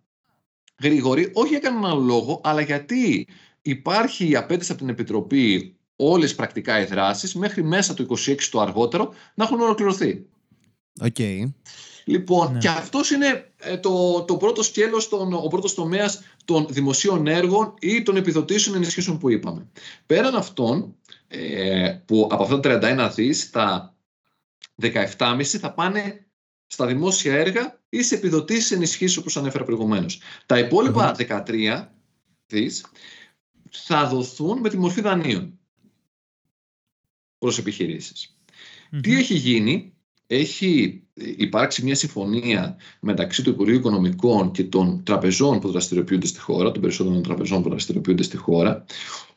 γρήγορη, 0.83 1.31
όχι 1.33 1.49
για 1.49 1.59
κανέναν 1.59 2.05
λόγο, 2.05 2.41
αλλά 2.45 2.61
γιατί 2.61 3.29
υπάρχει 3.63 4.29
η 4.29 4.37
απέτηση 4.37 4.71
από 4.71 4.81
την 4.81 4.91
Επιτροπή 4.91 5.77
όλες 5.97 6.35
πρακτικά 6.35 6.81
οι 6.81 6.85
δράσεις 6.85 7.35
μέχρι 7.35 7.63
μέσα 7.63 7.95
του 7.95 8.19
26 8.19 8.37
το 8.51 8.61
αργότερο 8.61 9.13
να 9.35 9.45
έχουν 9.45 9.61
ολοκληρωθεί. 9.61 10.27
Okay. 11.01 11.53
Λοιπόν, 12.05 12.53
ναι. 12.53 12.59
και 12.59 12.69
αυτός 12.69 13.11
είναι 13.11 13.51
ε, 13.57 13.77
το, 13.77 14.23
το 14.23 14.37
πρώτο 14.37 14.63
σκέλος, 14.63 15.09
τον, 15.09 15.33
ο 15.33 15.49
πρώτος 15.49 15.75
τομέας 15.75 16.21
των 16.45 16.67
δημοσίων 16.71 17.27
έργων 17.27 17.75
ή 17.81 18.03
των 18.03 18.17
επιδοτήσεων 18.17 18.77
ενισχύσεων 18.77 19.19
που 19.19 19.31
είπαμε. 19.31 19.67
Πέραν 20.07 20.35
αυτών, 20.35 20.95
ε, 21.29 21.99
που 22.05 22.29
από 22.31 22.43
αυτά 22.43 22.61
τα 22.61 22.79
31 23.09 23.15
δις, 23.15 23.51
τα 23.51 23.95
17,5 24.83 25.45
θα 25.45 25.73
πάνε 25.73 26.26
στα 26.67 26.87
δημόσια 26.87 27.35
έργα 27.35 27.81
ή 27.89 28.03
σε 28.03 28.15
επιδοτήσεις 28.15 28.71
ενισχύσεις 28.71 29.17
όπως 29.17 29.37
ανέφερα 29.37 29.65
προηγουμένως. 29.65 30.21
Τα 30.47 30.59
υπόλοιπα 30.59 31.15
13 31.19 31.87
δις 32.47 32.87
θα 33.71 34.07
δοθούν 34.09 34.59
με 34.61 34.69
τη 34.69 34.79
μορφή 34.79 35.01
δανείων 35.01 35.59
προς 37.39 37.59
επιχειρήσεις. 37.59 38.39
Τι 39.01 39.17
έχει 39.17 39.35
γίνει, 39.35 39.93
έχει 40.27 41.03
υπάρξει 41.15 41.85
μια 41.85 41.95
συμφωνία 41.95 42.77
μεταξύ 43.01 43.43
του 43.43 43.51
Υπουργείου 43.51 43.75
Οικονομικών 43.75 44.51
και 44.51 44.65
των 44.65 45.03
τραπεζών 45.05 45.61
που 45.61 45.71
δραστηριοποιούνται 45.71 46.27
στη 46.27 46.39
χώρα, 46.39 46.73
των 46.73 46.83
περισσότερων 46.83 47.23
τραπεζών 47.23 47.63
που 47.63 47.69
δραστηριοποιούνται 47.69 48.23
στη 48.23 48.37
χώρα, 48.37 48.85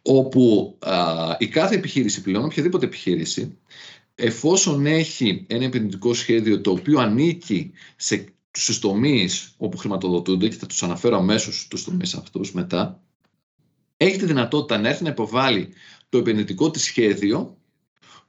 όπου 0.01 0.77
η 1.38 1.48
κάθε 1.48 1.75
επιχείρηση 1.75 2.21
πλέον, 2.21 2.45
οποιαδήποτε 2.45 2.86
επιχείρηση, 2.86 3.57
εφόσον 4.19 4.85
έχει 4.85 5.45
ένα 5.49 5.63
επενδυτικό 5.63 6.13
σχέδιο 6.13 6.61
το 6.61 6.71
οποίο 6.71 6.99
ανήκει 6.99 7.71
σε 7.95 8.33
στους 8.51 8.79
τομείς 8.79 9.53
όπου 9.57 9.77
χρηματοδοτούνται 9.77 10.47
και 10.47 10.55
θα 10.55 10.65
τους 10.65 10.83
αναφέρω 10.83 11.17
αμέσως 11.17 11.61
στους 11.61 11.83
τομείς 11.83 12.13
αυτούς 12.13 12.51
μετά, 12.51 13.03
έχει 13.97 14.17
τη 14.17 14.25
δυνατότητα 14.25 14.77
να 14.77 14.89
έρθει 14.89 15.03
να 15.03 15.09
υποβάλει 15.09 15.73
το 16.09 16.17
επενδυτικό 16.17 16.71
της 16.71 16.83
σχέδιο 16.83 17.57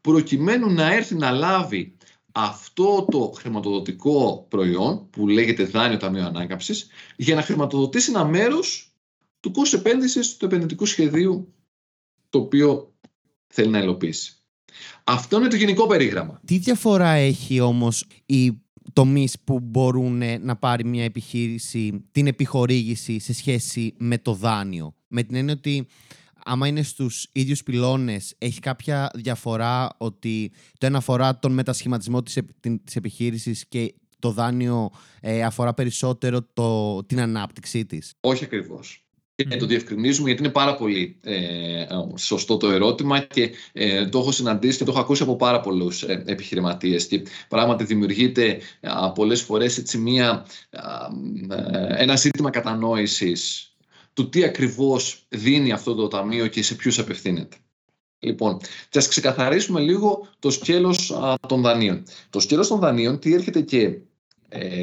προκειμένου 0.00 0.70
να 0.72 0.92
έρθει 0.94 1.14
να 1.14 1.30
λάβει 1.30 1.96
αυτό 2.32 3.06
το 3.10 3.32
χρηματοδοτικό 3.36 4.46
προϊόν 4.48 5.10
που 5.10 5.28
λέγεται 5.28 5.64
δάνειο 5.64 5.98
ταμείο 5.98 6.26
ανάκαμψης 6.26 6.88
για 7.16 7.34
να 7.34 7.42
χρηματοδοτήσει 7.42 8.10
ένα 8.10 8.24
μέρος 8.24 8.94
του 9.40 9.50
κόστου 9.50 9.76
επένδυσης 9.76 10.36
του 10.36 10.44
επενδυτικού 10.44 10.86
σχεδίου 10.86 11.54
το 12.30 12.38
οποίο 12.38 12.94
θέλει 13.46 13.68
να 13.68 13.78
υλοποιήσει. 13.78 14.39
Αυτό 15.04 15.38
είναι 15.38 15.48
το 15.48 15.56
γενικό 15.56 15.86
περίγραμμα. 15.86 16.40
Τι 16.44 16.58
διαφορά 16.58 17.10
έχει 17.10 17.60
όμως 17.60 18.06
η 18.26 18.60
τομείς 18.92 19.36
που 19.44 19.60
μπορούν 19.60 20.22
να 20.40 20.56
πάρει 20.56 20.84
μια 20.84 21.04
επιχείρηση 21.04 22.04
την 22.12 22.26
επιχορήγηση 22.26 23.18
σε 23.18 23.32
σχέση 23.32 23.94
με 23.98 24.18
το 24.18 24.34
δάνειο; 24.34 24.94
Με 25.08 25.22
την 25.22 25.36
έννοια 25.36 25.54
ότι 25.54 25.86
άμα 26.44 26.66
είναι 26.66 26.82
στους 26.82 27.28
ίδιους 27.32 27.62
πυλώνες 27.62 28.34
έχει 28.38 28.60
κάποια 28.60 29.10
διαφορά 29.14 29.88
ότι 29.98 30.52
το 30.78 30.86
ένα 30.86 30.98
αφορά 30.98 31.38
τον 31.38 31.52
μετασχηματισμό 31.52 32.22
της, 32.22 32.38
της 32.84 32.96
επιχείρησης 32.96 33.66
και 33.68 33.94
το 34.18 34.30
δάνειο 34.30 34.90
ε, 35.20 35.42
αφορά 35.42 35.74
περισσότερο 35.74 36.42
το, 36.52 37.04
την 37.04 37.20
ανάπτυξή 37.20 37.86
της; 37.86 38.14
Όχι 38.20 38.44
ακριβώς 38.44 39.04
και 39.44 39.56
το 39.56 39.66
διευκρινίζουμε 39.66 40.28
γιατί 40.28 40.42
είναι 40.42 40.52
πάρα 40.52 40.74
πολύ 40.74 41.16
ε, 41.22 41.86
σωστό 42.16 42.56
το 42.56 42.70
ερώτημα 42.70 43.18
και 43.18 43.50
ε, 43.72 44.06
το 44.06 44.18
έχω 44.18 44.32
συναντήσει 44.32 44.78
και 44.78 44.84
το 44.84 44.90
έχω 44.90 45.00
ακούσει 45.00 45.22
από 45.22 45.36
πάρα 45.36 45.60
πολλούς 45.60 46.02
ε, 46.02 46.22
επιχειρηματίες 46.26 47.06
και 47.06 47.22
πράγματι 47.48 47.84
δημιουργείται 47.84 48.60
πολλέ 48.80 49.12
πολλές 49.14 49.42
φορές 49.42 49.78
έτσι 49.78 49.98
μια, 49.98 50.46
ε, 50.70 52.02
ένα 52.02 52.16
ζήτημα 52.16 52.50
κατανόησης 52.50 53.74
του 54.12 54.28
τι 54.28 54.44
ακριβώς 54.44 55.26
δίνει 55.28 55.72
αυτό 55.72 55.94
το 55.94 56.08
ταμείο 56.08 56.46
και 56.46 56.62
σε 56.62 56.74
ποιους 56.74 56.98
απευθύνεται. 56.98 57.56
Λοιπόν, 58.18 58.58
και 58.88 58.98
ας 58.98 59.08
ξεκαθαρίσουμε 59.08 59.80
λίγο 59.80 60.28
το 60.38 60.50
σκέλος 60.50 61.12
των 61.48 61.62
δανείων. 61.62 62.02
Το 62.30 62.40
σκέλος 62.40 62.68
των 62.68 62.78
δανείων 62.78 63.18
τι 63.18 63.34
έρχεται 63.34 63.60
και 63.60 63.98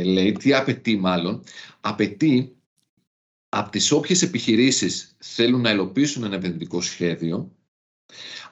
λέει, 0.06 0.32
τι 0.32 0.54
απαιτεί 0.54 0.98
μάλλον, 0.98 1.44
απαιτεί 1.82 2.57
από 3.50 3.72
τις 3.72 3.92
όποιες 3.92 4.22
επιχειρήσεις 4.22 5.16
θέλουν 5.18 5.62
να 5.62 5.70
ελοπίσουν 5.70 6.24
ένα 6.24 6.36
επενδυτικό 6.36 6.82
σχέδιο, 6.82 7.51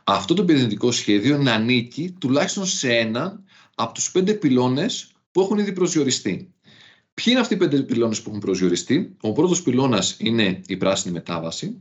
αυτό 0.03 0.33
το 0.33 0.41
επενδυτικό 0.41 0.91
σχέδιο 0.91 1.37
να 1.37 1.53
ανήκει 1.53 2.15
τουλάχιστον 2.19 2.65
σε 2.65 2.97
έναν 2.97 3.43
από 3.75 3.93
τους 3.93 4.11
πέντε 4.11 4.33
πυλώνες 4.33 5.11
που 5.31 5.41
έχουν 5.41 5.57
ήδη 5.57 5.73
προσδιοριστεί. 5.73 6.53
Ποιοι 7.13 7.25
είναι 7.27 7.39
αυτοί 7.39 7.53
οι 7.53 7.57
πέντε 7.57 7.81
πυλώνες 7.81 8.21
που 8.21 8.29
έχουν 8.29 8.41
προσδιοριστεί; 8.41 9.15
Ο 9.21 9.31
πρώτος 9.31 9.61
πυλώνας 9.61 10.15
είναι 10.19 10.61
η 10.67 10.77
πράσινη 10.77 11.13
μετάβαση. 11.13 11.79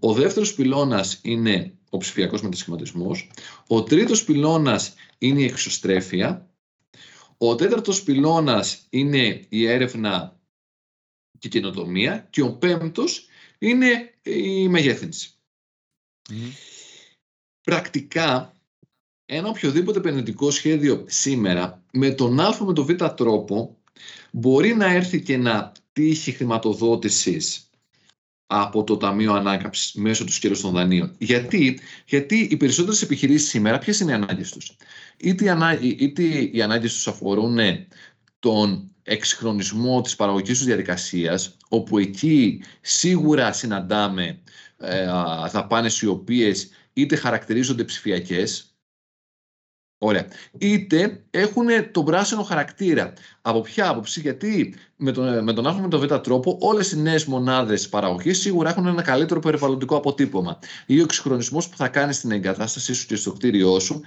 Ο 0.00 0.12
δεύτερος 0.12 0.54
πυλώνας 0.54 1.18
είναι 1.22 1.72
ο 1.90 1.96
ψηφιακός 1.96 2.42
μετασχηματισμός. 2.42 3.30
Ο 3.66 3.82
τρίτος 3.82 4.24
πυλώνας 4.24 4.94
είναι 5.18 5.40
η 5.40 5.44
εξωστρέφεια. 5.44 6.50
Ο 7.38 7.54
τέταρτος 7.54 8.02
πυλώνας 8.02 8.86
είναι 8.90 9.44
η 9.48 9.66
έρευνα 9.66 10.35
και 11.38 11.48
καινοτομία 11.48 12.26
και 12.30 12.42
ο 12.42 12.52
πέμπτος 12.52 13.26
είναι 13.58 14.14
η 14.22 14.68
μεγέθυνση. 14.68 15.30
Πρακτικά, 17.62 18.52
ένα 19.26 19.48
οποιοδήποτε 19.48 19.98
επενδυτικό 19.98 20.50
σχέδιο 20.50 21.04
σήμερα 21.06 21.82
με 21.92 22.10
τον 22.10 22.40
α 22.40 22.64
με 22.64 22.72
τον 22.72 22.84
β 22.84 23.04
τρόπο 23.04 23.76
μπορεί 24.30 24.74
να 24.74 24.86
έρθει 24.92 25.22
και 25.22 25.36
να 25.36 25.72
τύχει 25.92 26.32
χρηματοδότησης 26.32 27.70
από 28.46 28.84
το 28.84 28.96
Ταμείο 28.96 29.32
Ανάκαμψης 29.32 29.92
μέσω 29.92 30.24
του 30.24 30.32
σκέλους 30.32 30.60
των 30.60 30.72
δανείων. 30.72 31.14
Γιατί, 31.18 31.80
Γιατί 32.06 32.48
οι 32.50 32.56
περισσότερες 32.56 33.02
επιχειρήσεις 33.02 33.48
σήμερα 33.48 33.78
ποιες 33.78 34.00
είναι 34.00 34.10
οι 34.10 34.14
ανάγκες 34.14 34.50
τους; 34.50 34.76
Είτε 35.16 35.44
οι, 35.44 35.48
ανά, 35.48 35.80
είτε 35.80 36.22
οι 36.52 36.62
ανάγκες 36.62 36.92
τους 36.92 37.08
αφορούν 37.08 37.58
τον 38.38 38.94
εξυγχρονισμό 39.02 40.00
της 40.00 40.16
παραγωγικής 40.16 40.56
τους 40.56 40.66
διαδικασίας, 40.66 41.56
όπου 41.68 41.98
εκεί 41.98 42.62
σίγουρα 42.80 43.52
συναντάμε 43.52 44.40
ε, 44.76 45.04
δαπάνες 45.50 46.00
οι 46.00 46.06
οποίες 46.06 46.70
είτε 46.92 47.16
χαρακτηρίζονται 47.16 47.84
ψηφιακές, 47.84 48.76
Ωραία. 49.98 50.26
Είτε 50.58 51.24
έχουν 51.30 51.66
τον 51.92 52.04
πράσινο 52.04 52.42
χαρακτήρα. 52.42 53.12
Από 53.42 53.60
ποια 53.60 53.88
άποψη, 53.88 54.20
γιατί 54.20 54.74
με 54.96 55.12
τον, 55.12 55.44
με 55.44 55.52
τον 55.52 55.66
Α 55.66 55.72
με 55.72 55.88
τον 55.88 56.00
Β 56.00 56.14
τρόπο 56.14 56.58
όλες 56.60 56.92
οι 56.92 56.98
νέες 56.98 57.24
μονάδες 57.24 57.88
παραγωγής 57.88 58.40
σίγουρα 58.40 58.70
έχουν 58.70 58.86
ένα 58.86 59.02
καλύτερο 59.02 59.40
περιβαλλοντικό 59.40 59.96
αποτύπωμα. 59.96 60.58
Ή 60.86 60.98
ο 61.00 61.02
εξυγχρονισμός 61.02 61.68
που 61.68 61.76
θα 61.76 61.88
κάνει 61.88 62.12
στην 62.12 62.30
εγκατάστασή 62.30 62.94
σου 62.94 63.06
και 63.06 63.16
στο 63.16 63.32
κτίριό 63.32 63.78
σου, 63.78 64.00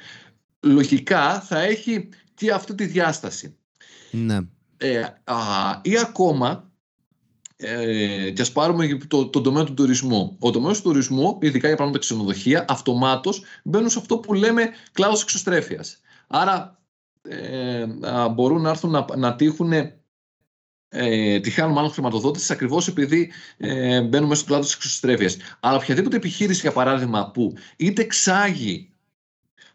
λογικά 0.59 1.41
θα 1.41 1.59
έχει 1.59 2.09
και 2.33 2.51
αυτή 2.51 2.75
τη 2.75 2.86
διάσταση. 2.86 3.57
Ναι. 4.11 4.37
Ε, 4.77 4.99
α, 5.23 5.35
ή 5.81 5.97
ακόμα, 5.97 6.71
ε, 7.55 8.31
και 8.31 8.41
ας 8.41 8.51
πάρουμε 8.51 8.97
το, 9.07 9.27
το 9.27 9.41
τομέα 9.41 9.63
του 9.63 9.73
τουρισμού. 9.73 10.35
Ο 10.39 10.51
τομέας 10.51 10.77
του 10.77 10.83
τουρισμού, 10.83 11.37
ειδικά 11.41 11.67
για 11.67 11.75
πράγματα 11.75 11.99
ξενοδοχεία, 11.99 12.65
αυτομάτως 12.67 13.43
μπαίνουν 13.63 13.89
σε 13.89 13.99
αυτό 13.99 14.17
που 14.17 14.33
λέμε 14.33 14.69
κλάδος 14.91 15.21
εξωστρέφειας. 15.21 15.99
Άρα 16.27 16.79
ε, 17.21 17.85
μπορούν 18.31 18.61
να 18.61 18.69
έρθουν 18.69 18.89
να, 18.89 19.05
να 19.17 19.35
τύχουν 19.35 19.71
ε, 20.89 21.39
τυχάνουν 21.39 21.73
μάλλον 21.73 21.91
χρηματοδότηση 21.91 22.53
ακριβώς 22.53 22.87
επειδή 22.87 23.31
ε, 23.57 24.01
μπαίνουν 24.01 24.27
μέσα 24.27 24.39
στο 24.39 24.49
κλάδος 24.49 24.65
της 24.65 24.75
εξωστρέφειας. 24.75 25.37
Αλλά 25.59 25.77
οποιαδήποτε 25.77 26.15
επιχείρηση, 26.15 26.61
για 26.61 26.71
παράδειγμα, 26.71 27.31
που 27.31 27.53
είτε 27.77 28.01
εξάγει 28.01 28.89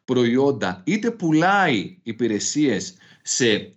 προϊόντα, 0.04 0.82
είτε 0.84 1.10
πουλάει 1.10 1.98
υπηρεσίες 2.02 2.94
σε, 3.26 3.74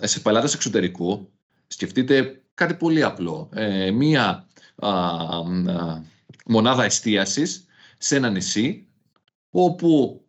σε 0.00 0.20
πελάτες 0.20 0.54
εξωτερικού, 0.54 1.32
σκεφτείτε 1.66 2.42
κάτι 2.54 2.74
πολύ 2.74 3.02
απλό. 3.02 3.48
Ε, 3.52 3.90
μία 3.90 4.48
μονάδα 6.46 6.84
εστίασης 6.84 7.66
σε 7.98 8.16
ένα 8.16 8.30
νησί, 8.30 8.88
όπου 9.50 10.24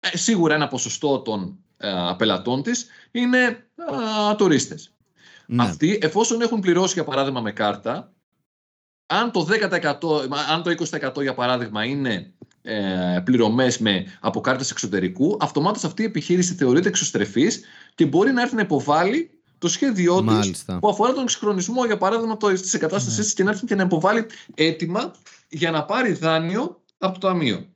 ε, 0.00 0.16
σίγουρα 0.16 0.54
ένα 0.54 0.68
ποσοστό 0.68 1.20
των 1.20 1.58
ε, 1.76 2.14
πελατών 2.16 2.62
της 2.62 2.86
είναι 3.10 3.68
α, 4.28 4.36
τουρίστες. 4.36 4.94
Ναι. 5.46 5.62
Αυτοί, 5.62 5.98
εφόσον 6.02 6.40
έχουν 6.40 6.60
πληρώσει, 6.60 6.94
για 6.94 7.04
παράδειγμα, 7.04 7.40
με 7.40 7.52
κάρτα, 7.52 8.12
αν 9.06 9.32
το 9.32 9.46
10%, 9.50 10.28
αν 10.50 10.62
το 10.62 10.74
20% 11.16 11.22
για 11.22 11.34
παράδειγμα 11.34 11.84
είναι 11.84 12.34
ε, 12.66 13.20
πληρωμές 13.24 13.78
με, 13.78 14.04
από 14.20 14.40
κάρτες 14.40 14.70
εξωτερικού, 14.70 15.36
αυτομάτως 15.40 15.84
αυτή 15.84 16.02
η 16.02 16.04
επιχείρηση 16.04 16.54
θεωρείται 16.54 16.88
εξωστρεφής 16.88 17.60
και 17.94 18.06
μπορεί 18.06 18.32
να 18.32 18.42
έρθει 18.42 18.54
να 18.54 18.60
υποβάλει 18.60 19.30
το 19.58 19.68
σχέδιό 19.68 20.24
της 20.24 20.64
που 20.80 20.88
αφορά 20.88 21.12
τον 21.12 21.22
εξυγχρονισμό, 21.22 21.84
για 21.84 21.96
παράδειγμα, 21.96 22.36
της 22.36 22.74
εγκατάστασής 22.74 23.26
ναι. 23.26 23.32
και 23.32 23.42
να 23.42 23.50
έρθει 23.50 23.66
και 23.66 23.74
να 23.74 23.82
υποβάλει 23.82 24.26
έτοιμα 24.54 25.14
για 25.48 25.70
να 25.70 25.84
πάρει 25.84 26.12
δάνειο 26.12 26.82
από 26.98 27.18
το 27.18 27.26
ταμείο. 27.26 27.66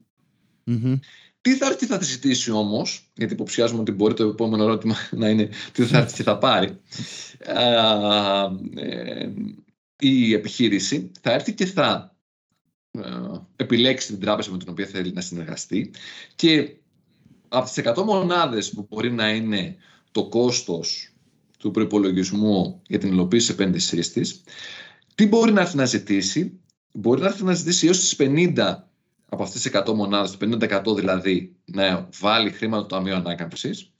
Τι 1.40 1.56
θα 1.56 1.66
έρθει 1.66 1.87
θα 1.87 1.99
τη 1.99 2.04
ζητήσει 2.04 2.50
όμως, 2.50 3.11
γιατί 3.14 3.32
υποψιάζουμε 3.32 3.80
ότι 3.80 3.92
μπορεί 3.92 4.14
το 4.14 4.25
επόμενο 4.25 4.62
ερώτημα 4.62 4.94
να 5.11 5.28
είναι 5.28 5.49
τι 5.73 5.85
θα 5.85 5.99
έρθει 5.99 6.14
και 6.14 6.23
θα 6.23 6.38
πάρει. 6.38 6.80
Ε, 7.38 9.28
η 9.99 10.32
επιχείρηση 10.32 11.11
θα 11.20 11.32
έρθει 11.32 11.54
και 11.54 11.66
θα 11.66 12.16
ε, 12.90 13.29
επιλέξει 13.60 14.06
την 14.06 14.20
τράπεζα 14.20 14.50
με 14.50 14.58
την 14.58 14.68
οποία 14.70 14.86
θέλει 14.86 15.12
να 15.12 15.20
συνεργαστεί 15.20 15.90
και 16.34 16.76
από 17.48 17.64
τις 17.64 17.82
100 17.84 18.02
μονάδες 18.04 18.70
που 18.70 18.86
μπορεί 18.90 19.12
να 19.12 19.30
είναι 19.30 19.76
το 20.12 20.28
κόστος 20.28 21.12
του 21.58 21.70
προπολογισμού 21.70 22.80
για 22.86 22.98
την 22.98 23.08
υλοποίηση 23.08 23.52
επένδυσής 23.52 24.12
της, 24.12 24.42
τι 25.14 25.26
μπορεί 25.26 25.52
να 25.52 25.60
έρθει 25.60 25.76
να 25.76 25.84
ζητήσει, 25.84 26.60
μπορεί 26.92 27.20
να 27.20 27.26
έρθει 27.26 27.44
να 27.44 27.54
ζητήσει 27.54 27.86
έως 27.86 27.98
τις 27.98 28.16
50 28.18 28.76
από 29.28 29.42
αυτές 29.42 29.62
τις 29.62 29.70
100 29.74 29.92
μονάδες, 29.94 30.30
το 30.30 30.38
50% 30.38 30.96
δηλαδή, 30.96 31.56
να 31.64 32.08
βάλει 32.20 32.50
χρήμα 32.50 32.76
το 32.76 32.86
Ταμείο 32.86 33.16
Ανάκαμψης. 33.16 33.92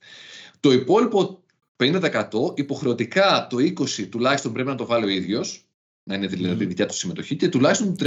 Το 0.60 0.72
υπόλοιπο 0.72 1.42
50% 1.76 2.58
υποχρεωτικά 2.58 3.46
το 3.50 3.56
20% 3.58 4.08
τουλάχιστον 4.10 4.52
πρέπει 4.52 4.68
να 4.68 4.74
το 4.74 4.86
βάλει 4.86 5.04
ο 5.04 5.08
ίδιος, 5.08 5.68
να 6.02 6.14
είναι 6.14 6.26
δηλαδή 6.26 6.64
δικιά 6.64 6.86
του 6.86 6.94
συμμετοχή 6.94 7.36
και 7.36 7.48
τουλάχιστον 7.48 7.96
το 7.96 8.04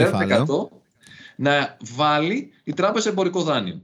30% 0.71 0.82
να 1.35 1.77
βάλει 1.95 2.51
η 2.63 2.73
τράπεζα 2.73 3.09
εμπορικό 3.09 3.41
δάνειο. 3.41 3.81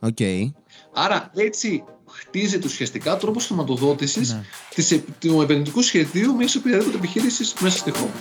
Okay. 0.00 0.52
Άρα 0.92 1.30
έτσι 1.34 1.84
χτίζεται 2.06 2.66
ουσιαστικά 2.66 3.16
τρόπος 3.16 3.46
χρηματοδότηση 3.46 4.20
ναι. 4.20 5.02
του 5.18 5.42
επενδυτικού 5.42 5.82
σχεδίου 5.82 6.34
μια 6.34 6.48
οποιαδήποτε 6.56 6.96
επιχείρησης 6.96 7.54
μέσα 7.60 7.78
στη 7.78 7.90
χώρα. 7.90 8.12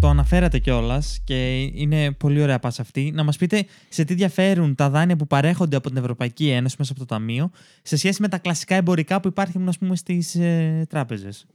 Το 0.00 0.08
αναφέρατε 0.10 0.58
κιόλας 0.58 1.20
και 1.24 1.62
είναι 1.62 2.12
πολύ 2.12 2.42
ωραία 2.42 2.58
πάσα 2.58 2.82
αυτή. 2.82 3.10
Να 3.14 3.22
μας 3.22 3.36
πείτε 3.36 3.66
σε 3.88 4.04
τι 4.04 4.14
διαφέρουν 4.14 4.74
τα 4.74 4.90
δάνεια 4.90 5.16
που 5.16 5.26
παρέχονται 5.26 5.76
από 5.76 5.88
την 5.88 5.96
Ευρωπαϊκή 5.96 6.48
Ένωση 6.48 6.76
μέσα 6.78 6.92
από 6.92 7.00
το 7.00 7.06
Ταμείο 7.14 7.50
σε 7.82 7.96
σχέση 7.96 8.22
με 8.22 8.28
τα 8.28 8.38
κλασικά 8.38 8.74
εμπορικά 8.74 9.20
που 9.20 9.28
υπάρχουν 9.28 9.72
στις 9.92 10.34
ε, 10.34 10.86
τράπεζες. 10.88 11.46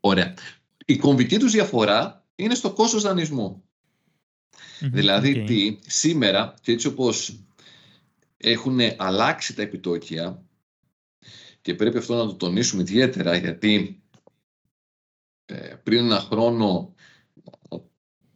Ωραία. 0.00 0.34
Η 0.84 0.96
κομβική 0.96 1.38
τους 1.38 1.52
διαφορά 1.52 2.21
είναι 2.44 2.54
στο 2.54 2.72
κόστος 2.72 3.02
δανεισμού. 3.02 3.62
δηλαδή, 4.80 5.44
τι, 5.44 5.78
σήμερα, 5.86 6.54
και 6.62 6.72
έτσι 6.72 6.86
όπως 6.86 7.40
έχουν 8.36 8.78
αλλάξει 8.96 9.54
τα 9.54 9.62
επιτόκια 9.62 10.42
και 11.60 11.74
πρέπει 11.74 11.98
αυτό 11.98 12.14
να 12.14 12.26
το 12.26 12.34
τονίσουμε 12.34 12.82
ιδιαίτερα 12.82 13.36
γιατί 13.36 14.02
ε, 15.44 15.74
πριν 15.82 16.04
ένα 16.04 16.20
χρόνο 16.20 16.94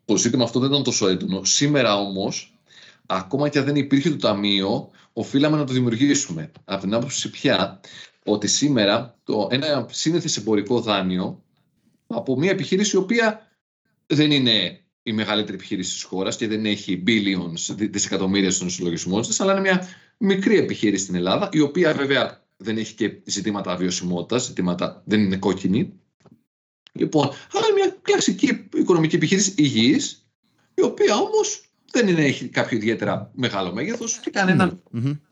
το 0.05 0.17
ζήτημα 0.17 0.45
αυτό 0.45 0.61
δεν 0.61 0.71
ήταν 0.71 0.83
τόσο 0.83 1.09
έντονο. 1.09 1.45
Σήμερα 1.45 1.97
όμως, 1.97 2.59
ακόμα 3.07 3.49
και 3.49 3.59
αν 3.59 3.65
δεν 3.65 3.77
υπήρχε 3.77 4.11
το 4.11 4.17
ταμείο, 4.17 4.91
οφείλαμε 5.13 5.57
να 5.57 5.65
το 5.65 5.73
δημιουργήσουμε. 5.73 6.51
Από 6.65 6.81
την 6.81 6.95
άποψη 6.95 7.31
πια 7.31 7.81
ότι 8.25 8.47
σήμερα 8.47 9.19
το, 9.25 9.49
ένα 9.51 9.87
σύνηθες 9.91 10.37
εμπορικό 10.37 10.81
δάνειο 10.81 11.43
από 12.07 12.39
μια 12.39 12.51
επιχείρηση 12.51 12.97
η 12.97 12.99
οποία 12.99 13.41
δεν 14.07 14.31
είναι 14.31 14.81
η 15.03 15.13
μεγαλύτερη 15.13 15.57
επιχείρηση 15.57 15.93
της 15.93 16.03
χώρας 16.03 16.37
και 16.37 16.49
δεν 16.49 16.67
έχει 16.67 17.03
billions, 17.07 17.75
δισεκατομμύρια 17.77 18.51
στον 18.51 18.71
συλλογισμό 18.71 19.21
της, 19.21 19.41
αλλά 19.41 19.53
είναι 19.53 19.61
μια 19.61 19.89
μικρή 20.19 20.57
επιχείρηση 20.57 21.03
στην 21.03 21.15
Ελλάδα, 21.15 21.49
η 21.53 21.61
οποία 21.61 21.95
βέβαια 21.95 22.45
δεν 22.57 22.77
έχει 22.79 22.95
και 22.95 23.21
ζητήματα 23.25 23.77
βιωσιμότητας, 23.77 24.45
ζητήματα 24.45 25.03
δεν 25.07 25.21
είναι 25.21 25.37
κόκκινη. 25.37 25.93
Λοιπόν, 26.93 27.27
αλλά 27.27 27.67
είναι 27.71 27.81
μια 27.81 27.97
κλασική 28.03 28.69
οικονομική 28.75 29.17
επιχείρηση 29.17 29.55
υγιής, 29.57 30.27
η 30.75 30.83
οποία 30.83 31.17
όμως 31.17 31.71
δεν 31.91 32.09
είναι, 32.09 32.25
έχει 32.25 32.49
κάποιο 32.49 32.77
ιδιαίτερα 32.77 33.31
μεγάλο 33.35 33.73
μέγεθος 33.73 34.19
και 34.19 34.31
κάνει 34.31 34.51
έναν 34.51 34.83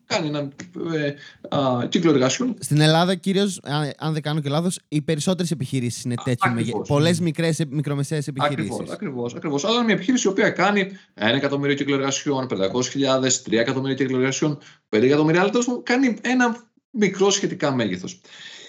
κάνει 0.07 0.29
ένα 0.29 0.49
ε, 0.95 1.15
α, 1.57 1.87
κύκλο 1.89 2.11
εργασιών. 2.11 2.57
Στην 2.59 2.81
Ελλάδα, 2.81 3.15
κυρίως, 3.15 3.61
αν, 3.97 4.13
δεν 4.13 4.23
κάνω 4.23 4.41
και 4.41 4.49
λάθος, 4.49 4.79
οι 4.89 5.03
περισσότερες 5.03 5.51
επιχειρήσεις 5.51 6.05
είναι 6.05 6.15
τέτοιου 6.25 6.53
μεγέθου. 6.53 6.83
Πολλές 6.83 7.21
μικρές 7.21 7.61
μικρομεσαίες 7.69 8.27
επιχειρήσεις. 8.27 8.91
Ακριβώς. 8.91 9.35
Ακριβώς, 9.35 9.65
Αλλά 9.65 9.75
είναι 9.75 9.85
μια 9.85 9.95
επιχείρηση 9.95 10.27
η 10.27 10.31
οποία 10.31 10.51
κάνει 10.51 10.91
ένα 11.15 11.37
εκατομμύριο 11.37 11.77
κύκλο 11.77 11.95
εργασιών, 11.95 12.47
500.000, 12.47 13.43
3 13.43 13.59
εκατομμύρια 13.59 13.97
κύκλο 13.97 14.17
εργασιών, 14.17 14.59
5 14.89 15.03
εκατομμύρια. 15.03 15.41
Αλλά 15.41 15.51
τέλος 15.51 15.81
κάνει 15.83 16.17
ένα 16.21 16.65
μικρό 16.91 17.31
σχετικά 17.31 17.75
μέγεθος. 17.75 18.21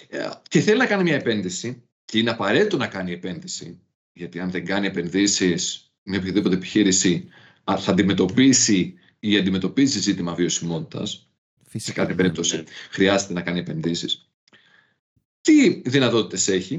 Ε, 0.08 0.28
και 0.48 0.60
θέλει 0.60 0.78
να 0.78 0.86
κάνει 0.86 1.02
μια 1.02 1.14
επένδυση, 1.14 1.82
και 2.04 2.18
είναι 2.18 2.30
απαραίτητο 2.30 2.76
να 2.76 2.86
κάνει 2.86 3.12
επένδυση, 3.12 3.80
γιατί 4.12 4.40
αν 4.40 4.50
δεν 4.50 4.64
κάνει 4.64 4.86
επενδύσεις 4.86 5.90
με 6.02 6.16
οποιαδήποτε 6.16 6.54
επιχείρηση, 6.54 7.28
θα 7.64 7.90
αντιμετωπίσει 7.90 8.94
ή 9.30 9.36
αντιμετωπίζεις 9.36 10.02
ζήτημα 10.02 10.34
βιωσιμότητας, 10.34 11.30
σε 11.74 11.92
κάθε 11.92 12.14
περίπτωση 12.14 12.64
χρειάζεται 12.90 13.32
να 13.32 13.42
κάνει 13.42 13.58
επενδύσεις. 13.58 14.30
Τι 15.40 15.80
δυνατότητες 15.84 16.48
έχει, 16.48 16.78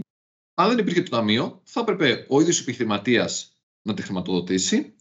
αν 0.54 0.70
δεν 0.70 0.78
υπήρχε 0.78 1.02
το 1.02 1.10
ταμείο, 1.10 1.62
θα 1.64 1.80
έπρεπε 1.80 2.26
ο 2.30 2.42
ίδιος 2.42 2.60
επιχειρηματίας 2.60 3.58
να 3.82 3.94
τη 3.94 4.02
χρηματοδοτήσει 4.02 4.94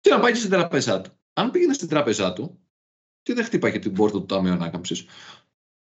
και 0.00 0.10
να 0.10 0.20
πάει 0.20 0.32
και 0.32 0.38
στην 0.38 0.50
τραπέζα 0.50 1.00
του. 1.00 1.10
Αν 1.32 1.50
πήγαινε 1.50 1.72
στην 1.72 1.88
τράπεζά 1.88 2.32
του 2.32 2.58
και 3.22 3.34
δεν 3.34 3.44
χτύπαγε 3.44 3.78
την 3.78 3.92
πόρτα 3.92 4.18
του 4.18 4.26
Ταμείου 4.26 4.52
Ανάκαμψης, 4.52 5.06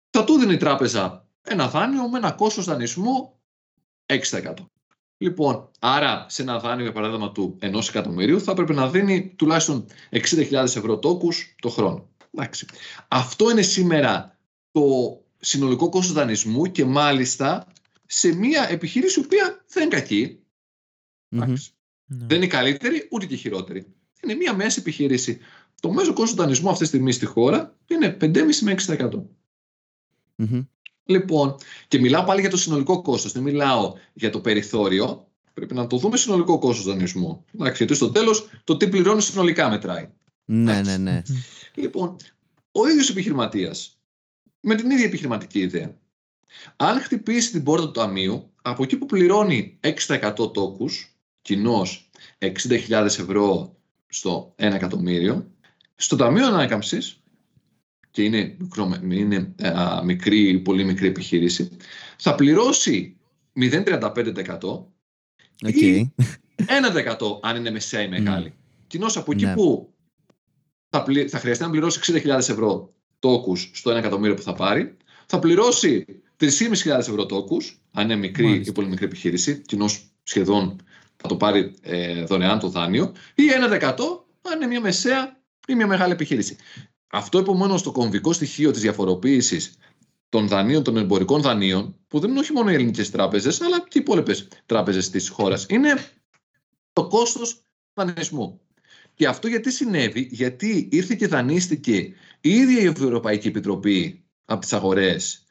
θα 0.09 0.23
του 0.23 0.37
δίνει 0.37 0.53
η 0.53 0.57
τράπεζα 0.57 1.29
ένα 1.41 1.69
δάνειο 1.69 2.09
με 2.09 2.17
ένα 2.17 2.31
κόστος 2.31 2.65
δανεισμού 2.65 3.39
6%. 4.05 4.53
Λοιπόν, 5.17 5.69
άρα 5.79 6.25
σε 6.29 6.41
ένα 6.41 6.59
δάνειο, 6.59 6.83
για 6.83 6.93
παράδειγμα, 6.93 7.31
του 7.31 7.55
ενός 7.59 7.89
εκατομμυρίου 7.89 8.41
θα 8.41 8.51
έπρεπε 8.51 8.73
να 8.73 8.89
δίνει 8.89 9.33
τουλάχιστον 9.35 9.85
60.000 10.11 10.51
ευρώ 10.51 10.99
τόκους 10.99 11.55
το 11.61 11.69
χρόνο. 11.69 12.09
Εντάξει. 12.31 12.65
Αυτό 13.07 13.49
είναι 13.49 13.61
σήμερα 13.61 14.37
το 14.71 14.83
συνολικό 15.39 15.89
κόστος 15.89 16.13
δανεισμού 16.13 16.71
και 16.71 16.85
μάλιστα 16.85 17.67
σε 18.05 18.35
μια 18.35 18.69
επιχείρηση 18.69 19.19
η 19.19 19.23
οποία 19.25 19.65
δεν 19.67 19.83
είναι 19.83 19.95
κακή. 19.95 20.39
Ναι. 21.27 21.53
Δεν 22.05 22.37
είναι 22.37 22.47
καλύτερη 22.47 23.07
ούτε 23.11 23.25
και 23.25 23.35
χειρότερη. 23.35 23.85
Είναι 24.23 24.33
μια 24.33 24.53
μέση 24.53 24.79
επιχείρηση. 24.79 25.39
Το 25.81 25.91
μέσο 25.91 26.13
κόστος 26.13 26.37
δανεισμού 26.37 26.69
αυτή 26.69 26.81
τη 26.81 26.87
στιγμή 26.87 27.11
στη 27.11 27.25
χώρα 27.25 27.77
είναι 27.87 28.17
5,5 28.21 28.59
με 28.61 28.75
6%. 28.87 29.09
Λοιπόν, 31.05 31.55
και 31.87 31.99
μιλάω 31.99 32.23
πάλι 32.23 32.41
για 32.41 32.49
το 32.49 32.57
συνολικό 32.57 33.01
κόστος, 33.01 33.31
δεν 33.31 33.43
μιλάω 33.43 33.93
για 34.13 34.29
το 34.29 34.39
περιθώριο. 34.39 35.27
Πρέπει 35.53 35.73
να 35.73 35.87
το 35.87 35.97
δούμε 35.97 36.17
συνολικό 36.17 36.59
κόστος 36.59 36.85
δανεισμού. 36.85 37.45
Εντάξει, 37.55 37.77
γιατί 37.77 37.95
στο 37.95 38.11
τέλος 38.11 38.49
το 38.63 38.77
τι 38.77 38.87
πληρώνει 38.87 39.21
συνολικά 39.21 39.69
μετράει. 39.69 40.09
Ναι, 40.45 40.81
ναι, 40.81 40.97
ναι. 40.97 41.21
Λοιπόν, 41.75 42.15
ο 42.71 42.87
ίδιος 42.87 43.09
επιχειρηματίας, 43.09 43.99
με 44.59 44.75
την 44.75 44.91
ίδια 44.91 45.05
επιχειρηματική 45.05 45.59
ιδέα, 45.59 45.97
αν 46.75 46.99
χτυπήσει 46.99 47.51
την 47.51 47.63
πόρτα 47.63 47.85
του 47.85 47.91
ταμείου, 47.91 48.51
από 48.61 48.83
εκεί 48.83 48.97
που 48.97 49.05
πληρώνει 49.05 49.79
6% 49.81 50.53
τόκους, 50.53 51.15
κοινώς 51.41 52.09
60.000 52.39 53.05
ευρώ 53.05 53.75
στο 54.07 54.53
1 54.57 54.73
εκατομμύριο, 54.73 55.51
στο 55.95 56.15
Ταμείο 56.15 56.47
Ανάκαμψης, 56.47 57.23
και 58.15 58.23
είναι, 58.23 58.57
είναι 59.09 59.53
α, 59.61 60.03
μικρή, 60.03 60.59
πολύ 60.59 60.83
μικρή 60.83 61.07
επιχείρηση, 61.07 61.69
θα 62.17 62.35
πληρώσει 62.35 63.17
0,35% 63.59 64.59
okay. 65.65 65.73
ή 65.73 66.13
1% 66.57 67.39
αν 67.41 67.55
είναι 67.55 67.71
μεσαία 67.71 68.01
ή 68.01 68.07
μεγάλη. 68.07 68.53
Mm. 68.55 68.83
Κοινώ 68.87 69.05
από 69.15 69.31
εκεί 69.31 69.45
ναι. 69.45 69.53
που 69.53 69.93
θα, 70.89 71.03
πλη, 71.03 71.27
θα 71.27 71.39
χρειαστεί 71.39 71.63
να 71.63 71.69
πληρώσει 71.69 72.21
60.000 72.25 72.27
ευρώ 72.27 72.93
τόκους 73.19 73.71
στο 73.73 73.91
1 73.91 73.95
εκατομμύριο 73.95 74.35
που 74.35 74.41
θα 74.41 74.53
πάρει, 74.53 74.97
θα 75.25 75.39
πληρώσει 75.39 76.05
3.500 76.39 76.49
ευρώ 76.85 77.25
τόκους, 77.25 77.81
αν 77.91 78.03
είναι 78.03 78.15
μικρή 78.15 78.45
Μάλιστα. 78.45 78.71
ή 78.71 78.73
πολύ 78.73 78.87
μικρή 78.87 79.05
επιχείρηση, 79.05 79.61
κοινώ 79.65 79.89
σχεδόν 80.23 80.75
θα 81.15 81.27
το 81.27 81.35
πάρει 81.35 81.75
ε, 81.81 82.23
δωρεάν 82.23 82.59
το 82.59 82.69
δάνειο, 82.69 83.11
ή 83.35 83.43
1% 83.69 83.81
αν 84.41 84.55
είναι 84.55 84.67
μια 84.67 84.81
μεσαία 84.81 85.41
ή 85.67 85.75
μια 85.75 85.87
μεγάλη 85.87 86.11
επιχείρηση. 86.11 86.55
Αυτό 87.07 87.37
επομένως 87.37 87.83
το 87.83 87.91
κομβικό 87.91 88.33
στοιχείο 88.33 88.71
της 88.71 88.81
διαφοροποίησης 88.81 89.77
των 90.29 90.47
δανείων, 90.47 90.83
των 90.83 90.97
εμπορικών 90.97 91.41
δανείων, 91.41 91.95
που 92.07 92.19
δεν 92.19 92.29
είναι 92.29 92.39
όχι 92.39 92.53
μόνο 92.53 92.71
οι 92.71 92.73
ελληνικές 92.73 93.11
τράπεζες, 93.11 93.61
αλλά 93.61 93.79
και 93.79 93.97
οι 93.97 94.01
υπόλοιπες 94.01 94.47
τράπεζες 94.65 95.09
της 95.09 95.29
χώρας, 95.29 95.65
είναι 95.69 95.93
το 96.93 97.07
κόστος 97.07 97.61
δανεισμού. 97.93 98.59
Και 99.13 99.27
αυτό 99.27 99.47
γιατί 99.47 99.71
συνέβη, 99.71 100.27
γιατί 100.31 100.87
ήρθε 100.91 101.15
και 101.15 101.27
δανείστηκε 101.27 101.95
η 102.41 102.49
ίδια 102.49 102.81
η 102.81 102.85
Ευρωπαϊκή 102.85 103.47
Επιτροπή 103.47 104.23
από 104.45 104.61
τις 104.61 104.73
αγορές 104.73 105.45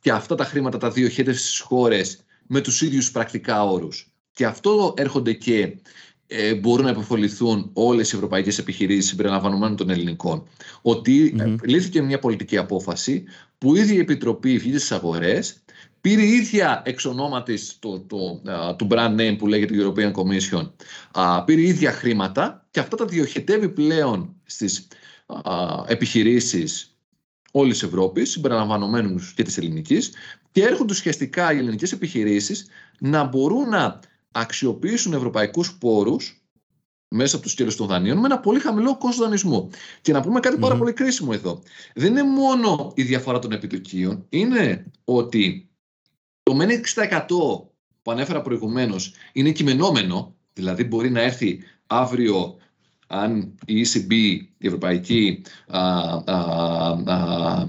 και 0.00 0.10
αυτά 0.10 0.34
τα 0.34 0.44
χρήματα 0.44 0.78
τα 0.78 0.90
διοχέτευσε 0.90 1.40
στις 1.40 1.60
χώρες 1.60 2.24
με 2.46 2.60
τους 2.60 2.82
ίδιους 2.82 3.10
πρακτικά 3.10 3.64
όρους. 3.64 4.12
Και 4.32 4.46
αυτό 4.46 4.94
έρχονται 4.96 5.32
και 5.32 5.76
ε, 6.30 6.54
μπορούν 6.54 6.84
να 6.84 6.90
υποφοληθούν 6.90 7.70
όλες 7.72 8.12
οι 8.12 8.16
ευρωπαϊκές 8.16 8.58
επιχειρήσεις 8.58 9.08
συμπεριλαμβανομένων 9.08 9.76
των 9.76 9.90
ελληνικών. 9.90 10.46
Ότι 10.82 11.36
mm-hmm. 11.38 11.56
λύθηκε 11.64 12.02
μια 12.02 12.18
πολιτική 12.18 12.56
απόφαση 12.56 13.24
που 13.58 13.76
η 13.76 13.80
ίδια 13.80 13.94
η 13.94 13.98
Επιτροπή 13.98 14.58
βγήκε 14.58 14.78
στις 14.78 14.92
αγορές, 14.92 15.62
πήρε 16.00 16.22
η 16.22 16.30
ίδια 16.30 16.82
εξ 16.84 17.04
ονόματις 17.04 17.76
το, 17.78 18.00
το, 18.00 18.42
του 18.76 18.86
brand 18.90 19.20
name 19.20 19.36
που 19.38 19.46
λέγεται 19.46 19.74
European 19.78 20.12
Commission, 20.12 20.70
α, 21.12 21.44
πήρε 21.44 21.60
η 21.60 21.64
ίδια 21.64 21.92
χρήματα 21.92 22.66
και 22.70 22.80
αυτά 22.80 22.96
τα 22.96 23.04
διοχετεύει 23.04 23.68
πλέον 23.68 24.34
στις 24.44 24.88
επιχειρήσεις 25.86 26.96
όλης 27.52 27.78
τη 27.78 27.86
Ευρώπης, 27.86 28.30
συμπεριλαμβανομένους 28.30 29.32
και 29.34 29.42
της 29.42 29.58
ελληνικής, 29.58 30.12
και 30.52 30.62
έρχονται 30.62 30.92
ουσιαστικά 30.92 31.52
οι 31.52 31.58
ελληνικές 31.58 31.92
επιχειρήσεις 31.92 32.66
να 32.98 33.24
μπορούν 33.24 33.68
να 33.68 34.00
αξιοποιήσουν 34.32 35.12
ευρωπαϊκούς 35.12 35.78
πόρους 35.78 36.42
μέσα 37.08 37.34
από 37.34 37.44
τους 37.44 37.52
σκέλου 37.52 37.76
των 37.76 37.86
δανείων 37.86 38.18
με 38.18 38.26
ένα 38.26 38.40
πολύ 38.40 38.60
χαμηλό 38.60 38.98
κόστος 38.98 39.24
δανεισμού. 39.24 39.70
Και 40.02 40.12
να 40.12 40.20
πούμε 40.20 40.40
κάτι 40.40 40.58
πάρα 40.58 40.76
πολύ 40.76 40.92
κρίσιμο 40.92 41.30
εδώ. 41.34 41.62
Δεν 41.94 42.10
είναι 42.10 42.22
μόνο 42.22 42.92
η 42.94 43.02
διαφορά 43.02 43.38
των 43.38 43.52
επιτοκίων, 43.52 44.26
είναι 44.28 44.86
ότι 45.04 45.70
το 46.42 46.54
μεν 46.54 46.68
6% 46.70 47.26
που 48.02 48.10
ανέφερα 48.10 48.42
προηγουμένως 48.42 49.14
είναι 49.32 49.52
κειμενόμενο, 49.52 50.36
δηλαδή 50.52 50.84
μπορεί 50.84 51.10
να 51.10 51.20
έρθει 51.20 51.60
αύριο 51.86 52.56
αν 53.06 53.54
η 53.66 53.86
ECB, 53.86 54.12
η 54.58 54.66
Ευρωπαϊκή 54.66 55.42
α, 55.66 55.80
α, 56.24 57.66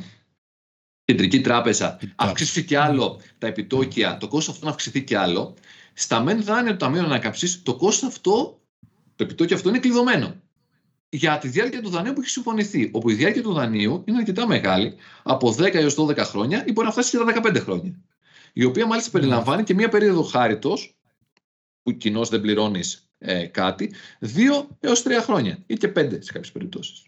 Κεντρική 1.04 1.42
Τράπεζα, 1.42 2.00
αυξήσει 2.16 2.64
κι 2.64 2.76
άλλο 2.76 3.22
τα 3.38 3.48
επιτόκια, 3.48 4.18
το 4.18 4.28
κόστος 4.28 4.54
αυτό 4.54 4.66
να 4.66 4.72
αυξηθεί 4.72 5.04
κι 5.04 5.16
άλλο, 5.16 5.56
στα 6.00 6.22
μεν 6.22 6.44
δάνεια 6.44 6.72
του 6.72 6.78
Ταμείου 6.78 7.04
Ανάκαμψης, 7.04 7.64
το 7.64 7.76
κόστος 7.76 8.10
αυτό, 8.10 8.60
το 9.16 9.24
επιτόκιο 9.24 9.56
αυτό 9.56 9.70
είναι 9.70 9.80
κλειδωμένο. 9.80 10.36
Για 11.10 11.38
τη 11.38 11.48
διάρκεια 11.48 11.82
του 11.82 11.90
δανείου 11.90 12.14
που 12.14 12.22
έχει 12.22 12.30
συμφωνηθεί. 12.30 12.90
Όπου 12.94 13.10
η 13.10 13.14
διάρκεια 13.14 13.42
του 13.42 13.54
δανείου 13.54 14.04
είναι 14.06 14.18
αρκετά 14.18 14.48
μεγάλη, 14.48 14.96
από 15.24 15.56
10 15.58 15.74
έως 15.74 15.96
12 15.96 16.18
χρόνια 16.18 16.66
ή 16.68 16.72
μπορεί 16.72 16.88
να 16.88 16.94
φτάσει 16.94 17.18
και 17.18 17.42
τα 17.42 17.52
15 17.52 17.62
χρόνια. 17.62 17.94
Η 18.54 18.64
οποία 18.64 18.88
μάλιστα 18.88 19.12
περιλαμβάνει 19.12 19.64
και 19.64 19.74
μία 19.74 19.90
περίοδο 19.90 20.22
χάριτος, 20.22 20.98
που 21.84 21.98
κοινώς 21.98 22.30
δεν 22.30 22.42
πληρώνεις 22.42 23.10
ε, 23.18 23.46
κάτι, 23.46 23.94
2 24.20 24.28
έως 24.80 25.04
3 25.04 25.10
χρόνια 25.22 25.64
ή 25.66 25.76
και 25.76 25.88
5 25.88 26.18
σε 26.20 26.32
κάποιες 26.32 26.52
περιπτώσεις. 26.52 27.04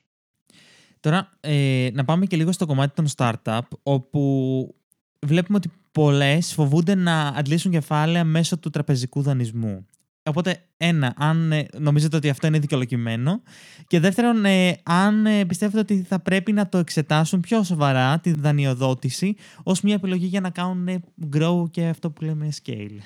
Τώρα, 0.99 1.29
ε, 1.39 1.89
να 1.93 2.05
πάμε 2.05 2.25
και 2.25 2.35
λίγο 2.35 2.51
στο 2.51 2.65
κομμάτι 2.65 2.93
των 2.95 3.07
startup, 3.15 3.67
όπου 3.83 4.75
βλέπουμε 5.19 5.57
ότι 5.57 5.69
πολλές 5.91 6.53
φοβούνται 6.53 6.95
να 6.95 7.27
αντλήσουν 7.27 7.71
κεφάλαια 7.71 8.23
μέσω 8.23 8.57
του 8.57 8.69
τραπεζικού 8.69 9.21
δανεισμού. 9.21 9.85
Οπότε, 10.23 10.63
ένα, 10.77 11.13
αν 11.17 11.51
ε, 11.51 11.65
νομίζετε 11.77 12.15
ότι 12.15 12.29
αυτό 12.29 12.47
είναι 12.47 12.59
δικαιολογημένο. 12.59 13.41
Και 13.87 13.99
δεύτερον, 13.99 14.45
ε, 14.45 14.77
αν 14.83 15.25
ε, 15.25 15.45
πιστεύετε 15.45 15.79
ότι 15.79 16.05
θα 16.07 16.19
πρέπει 16.19 16.51
να 16.51 16.69
το 16.69 16.77
εξετάσουν 16.77 17.39
πιο 17.39 17.63
σοβαρά 17.63 18.19
τη 18.19 18.31
δανειοδότηση 18.31 19.35
ως 19.63 19.81
μια 19.81 19.93
επιλογή 19.93 20.25
για 20.25 20.41
να 20.41 20.49
κάνουν 20.49 21.03
grow 21.35 21.71
και 21.71 21.85
αυτό 21.85 22.09
που 22.09 22.23
λέμε 22.23 22.49
scale. 22.63 22.97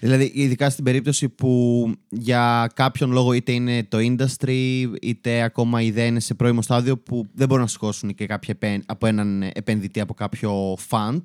Δηλαδή, 0.00 0.30
ειδικά 0.34 0.70
στην 0.70 0.84
περίπτωση 0.84 1.28
που 1.28 1.92
για 2.08 2.70
κάποιον 2.74 3.10
λόγο 3.10 3.32
είτε 3.32 3.52
είναι 3.52 3.84
το 3.84 3.98
industry, 4.00 4.84
είτε 5.02 5.42
ακόμα 5.42 5.82
η 5.82 5.86
ιδέα 5.86 6.06
είναι 6.06 6.20
σε 6.20 6.34
πρώιμο 6.34 6.62
στάδιο 6.62 6.98
που 6.98 7.26
δεν 7.34 7.48
μπορούν 7.48 7.62
να 7.62 7.68
σηκώσουν 7.68 8.14
και 8.14 8.26
κάποια 8.26 8.56
από 8.86 9.06
έναν 9.06 9.42
επενδυτή 9.52 10.00
από 10.00 10.14
κάποιο 10.14 10.76
fund. 10.88 11.20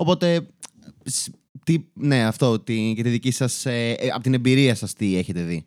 Οπότε, 0.00 0.46
τι, 1.64 1.84
ναι, 1.94 2.24
αυτό, 2.24 2.60
τι, 2.60 2.92
και 2.96 3.02
τη 3.02 3.08
δική 3.08 3.30
σας, 3.30 3.66
ε, 3.66 3.90
ε, 3.98 4.08
από 4.08 4.22
την 4.22 4.34
εμπειρία 4.34 4.74
σας 4.74 4.92
τι 4.92 5.16
έχετε 5.16 5.42
δει; 5.42 5.66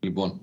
Λοιπόν, 0.00 0.40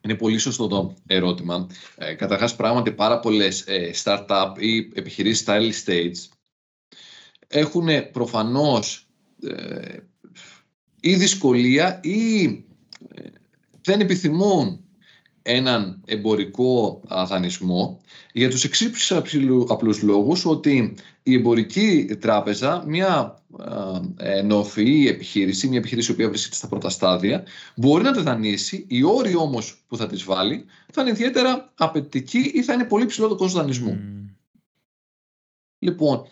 είναι 0.00 0.14
πολύ 0.14 0.38
σωστό 0.38 0.66
το 0.66 0.94
ερώτημα. 1.06 1.66
Ε, 1.96 2.14
καταρχάς, 2.14 2.56
πράγματι, 2.56 2.92
πάρα 2.92 3.20
πολλές 3.20 3.60
ε, 3.66 3.90
startup 4.04 4.52
ή 4.58 4.76
επιχειρήσεις 4.76 5.38
στα 5.38 5.58
early 5.58 5.72
stage 5.84 6.36
έχουν 7.46 7.88
προφανώς 8.12 9.08
ε, 9.42 9.96
ή 11.00 11.14
δυσκολία 11.14 12.00
ή 12.02 12.44
ε, 13.14 13.22
δεν 13.82 14.00
επιθυμούν 14.00 14.84
έναν 15.46 16.00
εμπορικό 16.06 17.00
δανεισμό 17.26 18.00
για 18.32 18.50
τους 18.50 18.64
εξής 18.64 19.12
απλούς 19.68 20.02
λόγους 20.02 20.44
ότι 20.44 20.94
η 21.22 21.34
εμπορική 21.34 22.04
τράπεζα, 22.20 22.84
μια 22.86 23.42
ε, 24.16 24.42
νοφή 24.42 25.06
επιχείρηση, 25.06 25.68
μια 25.68 25.78
επιχείρηση 25.78 26.14
που 26.14 26.28
βρίσκεται 26.28 26.56
στα 26.56 26.68
πρώτα 26.68 26.88
στάδια, 26.88 27.44
μπορεί 27.76 28.02
να 28.02 28.12
τα 28.12 28.22
δανείσει, 28.22 28.84
οι 28.88 29.02
όροι 29.02 29.36
όμως 29.36 29.84
που 29.88 29.96
θα 29.96 30.06
τις 30.06 30.24
βάλει 30.24 30.64
θα 30.92 31.02
είναι 31.02 31.10
ιδιαίτερα 31.10 31.72
απαιτητικοί 31.74 32.50
ή 32.54 32.62
θα 32.62 32.72
είναι 32.72 32.84
πολύ 32.84 33.06
ψηλό 33.06 33.28
το 33.28 33.36
κόστος 33.36 33.60
δανεισμού. 33.60 33.98
Λοιπόν, 35.78 36.22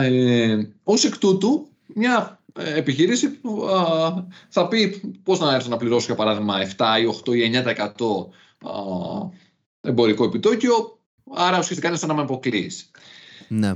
ε, 0.00 0.62
ως 0.82 1.04
εκ 1.04 1.18
τούτου, 1.18 1.68
μια 1.94 2.40
ε, 2.58 2.78
επιχείρηση 2.78 3.30
που 3.30 3.68
θα 4.48 4.68
πει 4.68 5.00
πώς 5.22 5.38
να 5.38 5.54
έρθω 5.54 5.68
να 5.68 5.76
πληρώσω 5.76 6.06
για 6.06 6.14
παράδειγμα 6.14 6.58
7 6.76 7.00
ή 7.00 7.06
8 7.24 7.34
ή 7.36 7.50
9% 7.52 8.28
εμπορικό 9.80 10.24
επιτόκιο, 10.24 11.00
άρα 11.34 11.58
ουσιαστικά 11.58 11.88
είναι 11.88 11.96
σαν 11.96 12.08
να 12.08 12.14
με 12.14 12.22
αποκλείεις. 12.22 12.90
Ναι. 13.48 13.72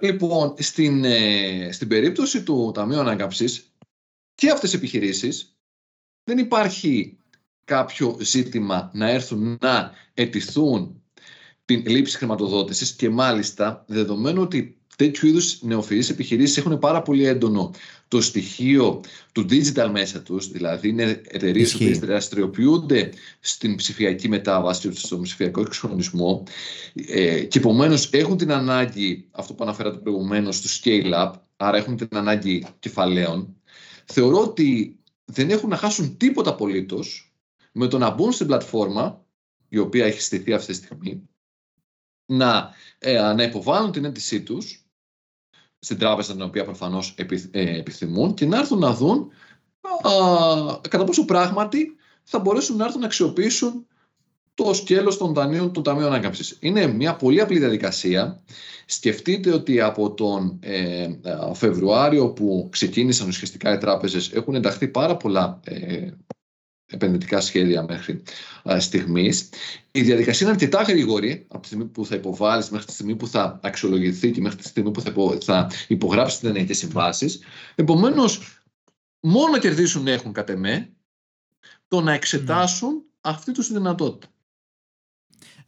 Λοιπόν, 0.00 0.54
στην, 0.58 1.04
ε, 1.04 1.68
στην 1.72 1.88
περίπτωση 1.88 2.42
του 2.42 2.70
Ταμείου 2.74 3.00
Ανάκαμψης 3.00 3.72
και 4.34 4.50
αυτές 4.50 4.72
οι 4.72 4.76
επιχειρήσεις 4.76 5.56
δεν 6.24 6.38
υπάρχει 6.38 7.18
κάποιο 7.64 8.16
ζήτημα 8.20 8.90
να 8.94 9.10
έρθουν 9.10 9.58
να 9.60 9.92
ετηθούν 10.14 11.02
την 11.64 11.86
λήψη 11.86 12.16
χρηματοδότησης 12.16 12.92
και 12.92 13.10
μάλιστα 13.10 13.84
δεδομένου 13.88 14.42
ότι 14.42 14.79
τέτοιου 14.96 15.28
είδους 15.28 15.62
νεοφυείς 15.62 16.10
επιχειρήσεις 16.10 16.56
έχουν 16.56 16.78
πάρα 16.78 17.02
πολύ 17.02 17.26
έντονο 17.26 17.70
το 18.08 18.20
στοιχείο 18.20 19.00
του 19.32 19.46
digital 19.50 19.88
μέσα 19.92 20.22
τους, 20.22 20.50
δηλαδή 20.50 20.88
είναι 20.88 21.20
εταιρείες 21.26 21.76
που 21.76 21.98
δραστηριοποιούνται 21.98 23.12
στην 23.40 23.76
ψηφιακή 23.76 24.28
μετάβαση, 24.28 24.92
στον 24.92 25.22
ψηφιακό 25.22 25.60
εξχρονισμό 25.60 26.42
ε, 26.94 27.40
και 27.40 27.58
επομένως 27.58 28.10
έχουν 28.12 28.36
την 28.36 28.52
ανάγκη, 28.52 29.28
αυτό 29.30 29.54
που 29.54 29.62
αναφέρατε 29.62 29.96
προηγουμένως, 29.96 30.60
του 30.60 30.68
scale-up, 30.68 31.32
άρα 31.56 31.76
έχουν 31.76 31.96
την 31.96 32.08
ανάγκη 32.10 32.66
κεφαλαίων. 32.78 33.56
Θεωρώ 34.04 34.42
ότι 34.42 34.98
δεν 35.24 35.50
έχουν 35.50 35.68
να 35.68 35.76
χάσουν 35.76 36.16
τίποτα 36.16 36.50
απολύτως 36.50 37.34
με 37.72 37.86
το 37.86 37.98
να 37.98 38.10
μπουν 38.10 38.32
στην 38.32 38.46
πλατφόρμα 38.46 39.24
η 39.68 39.78
οποία 39.78 40.04
έχει 40.06 40.20
στηθεί 40.20 40.52
αυτή 40.52 40.72
τη 40.72 40.78
στιγμή, 40.78 41.28
να, 42.30 42.70
ε, 42.98 43.32
να 43.32 43.42
υποβάλουν 43.42 43.92
την 43.92 44.04
αίτησή 44.04 44.42
τους 44.42 44.84
στην 45.78 45.98
τράπεζα 45.98 46.32
την 46.32 46.42
οποία 46.42 46.64
προφανώς 46.64 47.14
ε, 47.50 47.78
επιθυμούν 47.78 48.34
και 48.34 48.46
να 48.46 48.58
έρθουν 48.58 48.78
να 48.78 48.94
δουν 48.94 49.30
α, 49.80 50.10
κατά 50.88 51.04
πόσο 51.04 51.24
πράγματι 51.24 51.96
θα 52.22 52.38
μπορέσουν 52.38 52.76
να 52.76 52.84
έρθουν 52.84 53.00
να 53.00 53.06
αξιοποιήσουν 53.06 53.86
το 54.54 54.74
σκέλος 54.74 55.16
των 55.16 55.32
δανείων 55.34 55.72
του 55.72 55.82
Ταμείου 55.82 56.06
Ανάκαμψης. 56.06 56.56
Είναι 56.60 56.86
μια 56.86 57.16
πολύ 57.16 57.40
απλή 57.40 57.58
διαδικασία. 57.58 58.42
Σκεφτείτε 58.86 59.52
ότι 59.52 59.80
από 59.80 60.10
τον 60.14 60.58
ε, 60.62 61.08
Φεβρουάριο 61.54 62.32
που 62.32 62.68
ξεκίνησαν 62.70 63.28
ουσιαστικά 63.28 63.72
οι 63.72 63.78
τράπεζες 63.78 64.32
έχουν 64.32 64.54
ενταχθεί 64.54 64.88
πάρα 64.88 65.16
πολλά 65.16 65.60
ε, 65.64 66.10
επενδυτικά 66.90 67.40
σχέδια 67.40 67.82
μέχρι 67.82 68.22
ε, 68.62 68.78
στιγμής. 68.78 69.48
Η 69.90 70.02
διαδικασία 70.02 70.46
είναι 70.46 70.54
αρκετά 70.54 70.82
γρήγορη 70.82 71.46
από 71.48 71.60
τη 71.60 71.66
στιγμή 71.66 71.84
που 71.84 72.06
θα 72.06 72.14
υποβάλεις 72.14 72.70
μέχρι 72.70 72.86
τη 72.86 72.92
στιγμή 72.92 73.16
που 73.16 73.26
θα 73.26 73.60
αξιολογηθεί 73.62 74.30
και 74.30 74.40
μέχρι 74.40 74.58
τη 74.58 74.68
στιγμή 74.68 74.90
που 74.90 75.00
θα, 75.00 75.10
υπο, 75.10 75.38
θα 75.40 75.70
υπογράψεις 75.88 76.38
τις 76.38 76.48
ενεργές 76.48 76.78
συμβάσεις. 76.78 77.40
Επομένως, 77.74 78.62
μόνο 79.20 79.50
να 79.50 79.58
κερδίσουν 79.58 80.06
έχουν 80.06 80.32
κατ' 80.32 80.50
εμέ 80.50 80.92
το 81.88 82.00
να 82.00 82.12
εξετάσουν 82.12 83.02
αυτή 83.20 83.52
τους 83.52 83.72
δυνατότητα. 83.72 84.32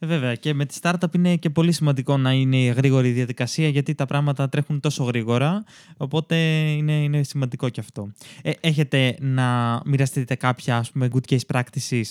Ε, 0.03 0.05
βέβαια 0.05 0.35
και 0.35 0.53
με 0.53 0.65
τη 0.65 0.77
startup 0.81 1.15
είναι 1.15 1.35
και 1.35 1.49
πολύ 1.49 1.71
σημαντικό 1.71 2.17
να 2.17 2.31
είναι 2.31 2.57
η 2.57 2.65
γρήγορη 2.67 3.11
διαδικασία 3.11 3.67
γιατί 3.67 3.95
τα 3.95 4.05
πράγματα 4.05 4.49
τρέχουν 4.49 4.79
τόσο 4.79 5.03
γρήγορα 5.03 5.63
οπότε 5.97 6.35
είναι, 6.77 7.03
είναι 7.03 7.23
σημαντικό 7.23 7.69
και 7.69 7.79
αυτό. 7.79 8.11
Ε, 8.41 8.51
έχετε 8.59 9.17
να 9.19 9.81
μοιραστείτε 9.85 10.35
κάποια 10.35 10.77
ας 10.77 10.91
πούμε, 10.91 11.09
good 11.13 11.33
case 11.33 11.55
practices 11.55 12.03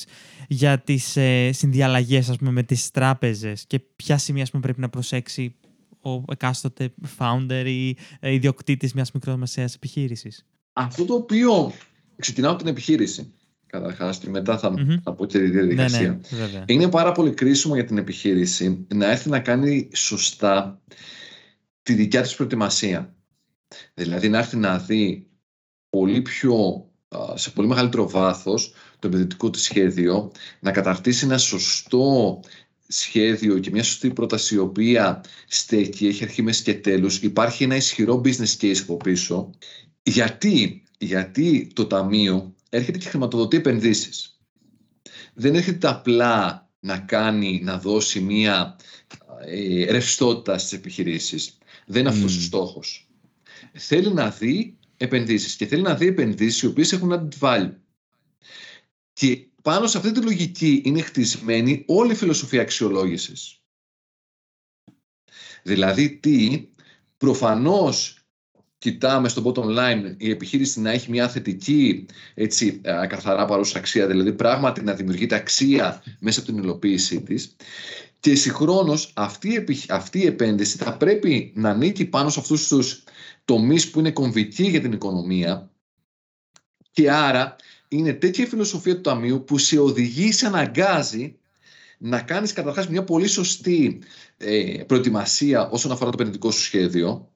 για 0.49 0.79
τις 0.79 1.17
ε, 1.17 1.51
συνδιαλλαγές 1.53 2.29
ας 2.29 2.37
πούμε, 2.37 2.51
με 2.51 2.63
τις 2.63 2.91
τράπεζες 2.91 3.65
και 3.67 3.79
ποια 3.79 4.19
σημεία 4.19 4.43
ας 4.43 4.51
πούμε, 4.51 4.63
πρέπει 4.63 4.81
να 4.81 4.89
προσέξει 4.89 5.55
ο 6.03 6.23
εκάστοτε 6.33 6.93
founder 7.19 7.65
ή 7.67 7.97
ε, 8.21 8.33
ιδιοκτήτης 8.33 8.93
μιας 8.95 9.13
μικρομεσαίας 9.13 9.75
επιχείρησης; 9.75 10.47
Αυτό 10.73 11.05
το 11.05 11.15
οποίο 11.15 11.73
ξεκινάω 12.17 12.57
την 12.57 12.67
επιχείρηση 12.67 13.33
καταρχάς 13.73 14.19
και 14.19 14.31
μετά 14.31 14.59
θα, 14.59 14.75
mm-hmm. 14.75 14.99
θα 15.03 15.13
πω 15.13 15.27
και 15.27 15.39
τη 15.39 15.51
διαδικασία. 15.51 16.21
Ναι, 16.31 16.47
ναι, 16.47 16.65
είναι 16.67 16.89
πάρα 16.89 17.13
πολύ 17.13 17.31
κρίσιμο 17.31 17.75
για 17.75 17.85
την 17.85 17.99
επιχείρηση 17.99 18.87
να 18.95 19.11
έρθει 19.11 19.29
να 19.29 19.41
κάνει 19.41 19.89
σωστά 19.95 20.81
τη 21.83 21.95
δικιά 21.95 22.23
της 22.23 22.35
προετοιμασία. 22.35 23.15
Δηλαδή 23.95 24.29
να 24.29 24.39
έρθει 24.39 24.57
να 24.57 24.79
δει 24.79 25.27
πολύ 25.89 26.23
πιο, 26.23 26.87
σε 27.35 27.51
πολύ 27.51 27.69
μεγαλύτερο 27.69 28.09
βάθος 28.09 28.75
το 28.99 29.07
επενδυτικό 29.07 29.51
της 29.51 29.63
σχέδιο, 29.63 30.33
να 30.61 30.71
καταρτήσει 30.71 31.25
ένα 31.25 31.39
σωστό 31.39 32.41
σχέδιο 32.89 33.59
και 33.59 33.71
μια 33.71 33.83
σωστή 33.83 34.11
πρόταση 34.11 34.55
η 34.55 34.59
οποία 34.59 35.21
στέκει, 35.47 36.07
έχει 36.07 36.25
αρχή, 36.25 36.43
μέση 36.43 36.63
και 36.63 36.75
τέλους. 36.75 37.23
Υπάρχει 37.23 37.65
ένα 37.65 37.77
ισχυρό 37.77 38.21
business 38.25 38.57
case 38.61 38.81
από 38.83 38.97
πίσω. 38.97 39.51
Γιατί, 40.03 40.83
γιατί 40.99 41.71
το 41.75 41.87
ταμείο 41.87 42.55
έρχεται 42.73 42.99
και 42.99 43.09
χρηματοδοτεί 43.09 43.57
επενδύσεις. 43.57 44.41
Δεν 45.35 45.55
έρχεται 45.55 45.89
απλά 45.89 46.71
να 46.81 46.99
κάνει, 46.99 47.61
να 47.63 47.79
δώσει 47.79 48.21
μία 48.21 48.77
ε, 49.47 49.91
ρευστότητα 49.91 50.59
στις 50.59 50.73
επιχειρήσεις. 50.73 51.59
Δεν 51.87 52.01
είναι 52.01 52.11
αυτός 52.11 52.37
ο 52.37 52.41
στόχος. 52.41 53.11
Θέλει 53.73 54.13
να 54.13 54.31
δει 54.31 54.79
επενδύσεις 54.97 55.57
και 55.57 55.67
θέλει 55.67 55.83
να 55.83 55.95
δει 55.95 56.07
επενδύσεις 56.07 56.63
οι 56.63 56.67
οποίες 56.67 56.93
έχουν 56.93 57.13
added 57.13 57.39
value. 57.41 57.75
Και 59.13 59.47
πάνω 59.63 59.87
σε 59.87 59.99
αυτή 59.99 60.13
τη 60.13 60.21
λογική 60.21 60.83
είναι 60.85 61.03
χτισμένη 61.03 61.85
όλη 61.87 62.13
η 62.13 62.17
φιλοσοφία 62.17 62.61
αξιολόγησης. 62.61 63.63
Δηλαδή 65.63 66.17
τι, 66.17 66.69
προφανώς 67.17 68.22
κοιτάμε 68.83 69.29
στο 69.29 69.43
bottom 69.45 69.79
line 69.79 70.15
η 70.17 70.31
επιχείρηση 70.31 70.81
να 70.81 70.91
έχει 70.91 71.11
μια 71.11 71.29
θετική 71.29 72.07
έτσι, 72.35 72.81
καθαρά 73.09 73.45
παρούσα 73.45 73.79
αξία, 73.79 74.07
δηλαδή 74.07 74.33
πράγματι 74.33 74.83
να 74.83 74.95
δημιουργείται 74.95 75.35
αξία 75.35 76.03
μέσα 76.19 76.41
από 76.41 76.49
την 76.49 76.63
υλοποίησή 76.63 77.21
της. 77.21 77.57
Και 78.21 78.35
συγχρόνως 78.35 79.13
αυτή, 79.15 79.65
αυτή 79.89 80.19
η 80.19 80.27
επένδυση 80.27 80.77
θα 80.77 80.97
πρέπει 80.97 81.53
να 81.55 81.71
ανήκει 81.71 82.05
πάνω 82.05 82.29
σε 82.29 82.41
αυτούς 82.41 82.69
τους 82.69 83.05
τομείς 83.45 83.91
που 83.91 83.99
είναι 83.99 84.11
κομβικοί 84.11 84.65
για 84.65 84.81
την 84.81 84.93
οικονομία. 84.93 85.71
Και 86.91 87.11
άρα 87.11 87.57
είναι 87.89 88.13
τέτοια 88.13 88.45
η 88.45 88.49
φιλοσοφία 88.49 88.95
του 88.95 89.01
Ταμείου 89.01 89.45
που 89.45 89.59
σε 89.59 89.79
οδηγεί, 89.79 90.33
σε 90.33 90.47
αναγκάζει 90.47 91.37
να 91.99 92.21
κάνεις 92.21 92.53
καταρχάς 92.53 92.89
μια 92.89 93.05
πολύ 93.05 93.27
σωστή 93.27 94.03
ε, 94.37 94.83
προετοιμασία 94.87 95.69
όσον 95.69 95.93
αφορά 95.93 96.11
το 96.11 96.17
επενδυτικό 96.21 96.51
σου 96.51 96.61
σχέδιο 96.61 97.32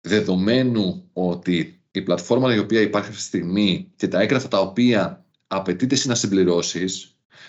δεδομένου 0.00 1.08
ότι 1.12 1.80
η 1.90 2.02
πλατφόρμα 2.02 2.54
η 2.54 2.58
οποία 2.58 2.80
υπάρχει 2.80 3.08
αυτή 3.08 3.20
τη 3.20 3.26
στιγμή 3.26 3.92
και 3.96 4.08
τα 4.08 4.20
έγγραφα 4.20 4.48
τα 4.48 4.60
οποία 4.60 5.24
απαιτείται 5.46 5.94
εσύ 5.94 6.08
να 6.08 6.14
συμπληρώσει 6.14 6.86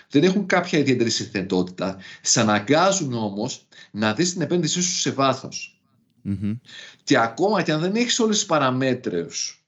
δεν 0.09 0.23
έχουν 0.23 0.45
κάποια 0.45 0.79
ιδιαίτερη 0.79 1.09
συνθετότητα. 1.09 1.97
Σε 2.21 2.39
αναγκάζουν 2.39 3.13
όμως 3.13 3.67
να 3.91 4.13
δεις 4.13 4.31
την 4.33 4.41
επένδυσή 4.41 4.81
σου 4.81 4.99
σε 4.99 5.11
βαθο 5.11 5.49
Και 7.03 7.17
ακόμα 7.17 7.61
και 7.61 7.71
αν 7.71 7.79
δεν 7.79 7.95
έχεις 7.95 8.19
όλες 8.19 8.37
τις 8.37 8.45
παραμέτρους 8.45 9.65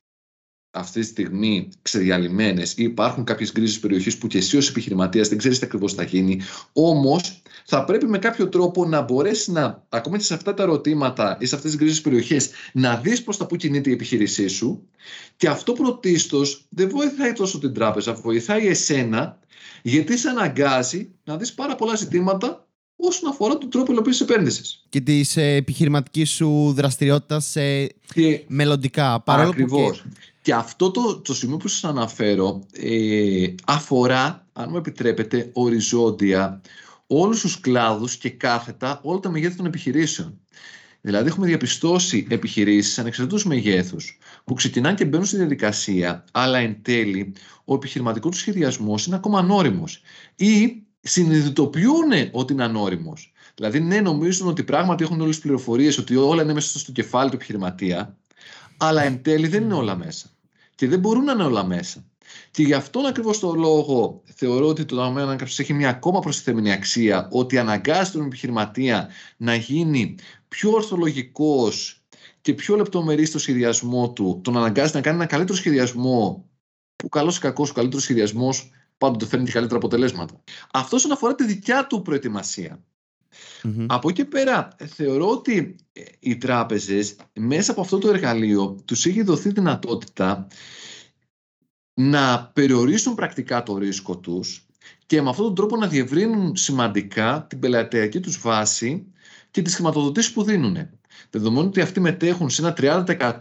αυτή 0.71 0.99
τη 0.99 1.05
στιγμή 1.05 1.69
ξεδιαλυμένες 1.81 2.71
ή 2.71 2.83
υπάρχουν 2.83 3.23
κάποιες 3.23 3.51
γκρίζες 3.51 3.79
περιοχές 3.79 4.17
που 4.17 4.27
και 4.27 4.37
εσύ 4.37 4.57
ως 4.57 4.69
επιχειρηματίας 4.69 5.27
δεν 5.27 5.37
ξέρεις 5.37 5.59
τι 5.59 5.65
ακριβώς 5.65 5.93
θα 5.93 6.03
γίνει. 6.03 6.41
Όμως 6.73 7.41
θα 7.65 7.84
πρέπει 7.86 8.06
με 8.06 8.17
κάποιο 8.17 8.49
τρόπο 8.49 8.86
να 8.86 9.02
μπορέσει 9.02 9.52
να, 9.52 9.84
ακόμα 9.89 10.17
και 10.17 10.23
σε 10.23 10.34
αυτά 10.34 10.54
τα 10.54 10.63
ερωτήματα 10.63 11.38
ή 11.39 11.45
σε 11.45 11.56
αυτές 11.56 11.71
τις 11.71 11.80
γκρίζες 11.80 12.02
περιοχές, 12.02 12.49
να 12.73 12.95
δεις 12.95 13.23
προς 13.23 13.38
τα 13.38 13.45
που 13.45 13.56
κινείται 13.56 13.89
η 13.89 13.93
επιχείρησή 13.93 14.47
σου. 14.47 14.88
Και 15.38 15.47
αυτό 15.47 15.73
πρωτίστως 15.73 16.65
δεν 16.69 16.89
βοηθάει 16.89 17.34
τόσο 17.34 17.60
την 17.60 17.73
τράπεζα, 17.73 18.13
βοηθάει 18.13 18.67
εσένα, 18.67 19.39
γιατί 19.82 20.17
σε 20.17 20.30
αναγκάζει 20.30 21.10
να 21.23 21.38
δεις 21.38 21.54
πάρα 21.54 21.76
πολλά 21.76 21.95
ζητήματα 21.95 22.67
όσον 22.95 23.30
αφορά 23.30 23.58
τον 23.58 23.69
τρόπο 23.69 23.91
υλοποίηση 23.91 24.23
επένδυση. 24.30 24.80
Και 24.89 25.02
της 25.02 25.38
ε, 25.38 25.56
επιχειρηματικής 25.56 26.30
σου 26.30 26.73
δραστηριότητας 26.76 27.45
σε 27.45 27.88
και... 27.88 28.43
μελλοντικά. 28.47 29.21
Παρόλο 29.21 29.49
Ακριβώς. 29.49 30.02
Που 30.02 30.10
και... 30.10 30.19
και 30.41 30.54
αυτό 30.54 30.91
το, 30.91 31.19
το 31.19 31.34
σημείο 31.34 31.58
που 31.58 31.67
σας 31.67 31.84
αναφέρω 31.84 32.63
ε, 32.71 33.54
αφορά, 33.65 34.47
αν 34.54 34.67
μου 34.69 34.78
επιτρέπετε, 34.78 35.49
οριζόντια 35.54 36.62
όλους 37.07 37.41
τους 37.41 37.59
κλάδους 37.59 38.17
και 38.17 38.29
κάθετα 38.29 38.99
όλα 39.03 39.19
τα 39.19 39.29
μεγέθη 39.29 39.55
των 39.55 39.65
επιχειρήσεων. 39.65 40.39
Δηλαδή 41.01 41.27
έχουμε 41.27 41.47
διαπιστώσει 41.47 42.27
επιχειρήσεις 42.29 42.99
ανεξαρτήτως 42.99 43.45
μεγέθους 43.45 44.17
που 44.43 44.53
ξεκινάνε 44.53 44.95
και 44.95 45.05
μπαίνουν 45.05 45.25
στη 45.25 45.37
διαδικασία 45.37 46.23
αλλά 46.31 46.57
εν 46.57 46.77
τέλει 46.81 47.33
ο 47.65 47.73
επιχειρηματικός 47.73 48.31
του 48.31 48.37
σχεδιασμός 48.37 49.05
είναι 49.05 49.15
ακόμα 49.15 49.39
ανώριμος 49.39 50.01
ή 50.35 50.83
συνειδητοποιούν 51.01 52.11
ότι 52.31 52.53
είναι 52.53 52.63
ανώριμος. 52.63 53.33
Δηλαδή 53.55 53.79
ναι 53.79 54.01
νομίζουν 54.01 54.47
ότι 54.47 54.63
πράγματι 54.63 55.03
έχουν 55.03 55.21
όλες 55.21 55.35
τις 55.35 55.43
πληροφορίες 55.43 55.97
ότι 55.97 56.15
όλα 56.15 56.41
είναι 56.43 56.53
μέσα 56.53 56.79
στο 56.79 56.91
κεφάλι 56.91 57.29
του 57.29 57.35
επιχειρηματία 57.35 58.17
αλλά 58.77 59.03
εν 59.03 59.21
τέλει 59.21 59.47
δεν 59.47 59.63
είναι 59.63 59.73
όλα 59.73 59.95
μέσα 59.95 60.29
και 60.75 60.87
δεν 60.87 60.99
μπορούν 60.99 61.23
να 61.23 61.31
είναι 61.31 61.43
όλα 61.43 61.63
μέσα. 61.63 62.05
Και 62.51 62.63
γι' 62.63 62.73
αυτόν 62.73 63.05
ακριβώς 63.05 63.39
το 63.39 63.53
λόγο 63.53 64.21
θεωρώ 64.35 64.67
ότι 64.67 64.85
το 64.85 64.95
Ταμείο 64.95 65.23
Ανάκαμψη 65.23 65.61
έχει 65.61 65.73
μια 65.73 65.89
ακόμα 65.89 66.19
προσθεμένη 66.19 66.71
αξία, 66.71 67.27
ότι 67.31 67.57
αναγκάζει 67.57 68.11
τον 68.11 68.25
επιχειρηματία 68.25 69.09
να 69.37 69.55
γίνει 69.55 70.15
πιο 70.47 70.71
ορθολογικός 70.71 72.03
και 72.41 72.53
πιο 72.53 72.75
λεπτομερής 72.75 73.29
στο 73.29 73.39
σχεδιασμό 73.39 74.11
του, 74.11 74.39
τον 74.43 74.57
αναγκάζει 74.57 74.91
να 74.95 75.01
κάνει 75.01 75.15
ένα 75.17 75.25
καλύτερο 75.25 75.57
σχεδιασμό, 75.57 76.49
που 76.95 77.09
καλός 77.09 77.37
ή 77.37 77.39
κακός 77.39 77.69
ο 77.69 77.73
καλύτερος 77.73 78.03
σχεδιασμός 78.03 78.71
πάντοτε 78.97 79.25
φέρνει 79.25 79.45
και 79.45 79.51
καλύτερα 79.51 79.77
αποτελέσματα. 79.77 80.43
Αυτό 80.73 80.95
όσον 80.95 81.11
αφορά 81.11 81.35
τη 81.35 81.45
δικιά 81.45 81.87
του 81.87 82.01
προετοιμασία. 82.01 82.83
Mm-hmm. 83.63 83.85
Από 83.87 84.09
εκεί 84.09 84.25
πέρα 84.25 84.67
θεωρώ 84.95 85.29
ότι 85.29 85.75
οι 86.19 86.37
τράπεζες 86.37 87.15
μέσα 87.33 87.71
από 87.71 87.81
αυτό 87.81 87.97
το 87.97 88.09
εργαλείο 88.09 88.81
τους 88.85 89.05
έχει 89.05 89.21
δοθεί 89.21 89.49
δυνατότητα 89.49 90.47
να 91.93 92.51
περιορίσουν 92.53 93.15
πρακτικά 93.15 93.63
το 93.63 93.77
ρίσκο 93.77 94.17
τους 94.17 94.67
και 95.06 95.21
με 95.21 95.29
αυτόν 95.29 95.45
τον 95.45 95.56
τρόπο 95.56 95.75
να 95.75 95.88
διευρύνουν 95.88 96.56
σημαντικά 96.56 97.45
την 97.49 97.60
πελατειακή 97.60 98.19
τους 98.19 98.39
βάση 98.39 99.06
και 99.51 99.62
τις 99.62 99.75
χρηματοδοτήσεις 99.75 100.34
που 100.34 100.43
δίνουν. 100.43 100.89
Δεδομένου 101.29 101.67
ότι 101.67 101.82
αυτοί 101.82 101.99
μετέχουν 101.99 102.49
σε 102.49 102.62
ένα 102.62 102.73
30% 102.77 103.38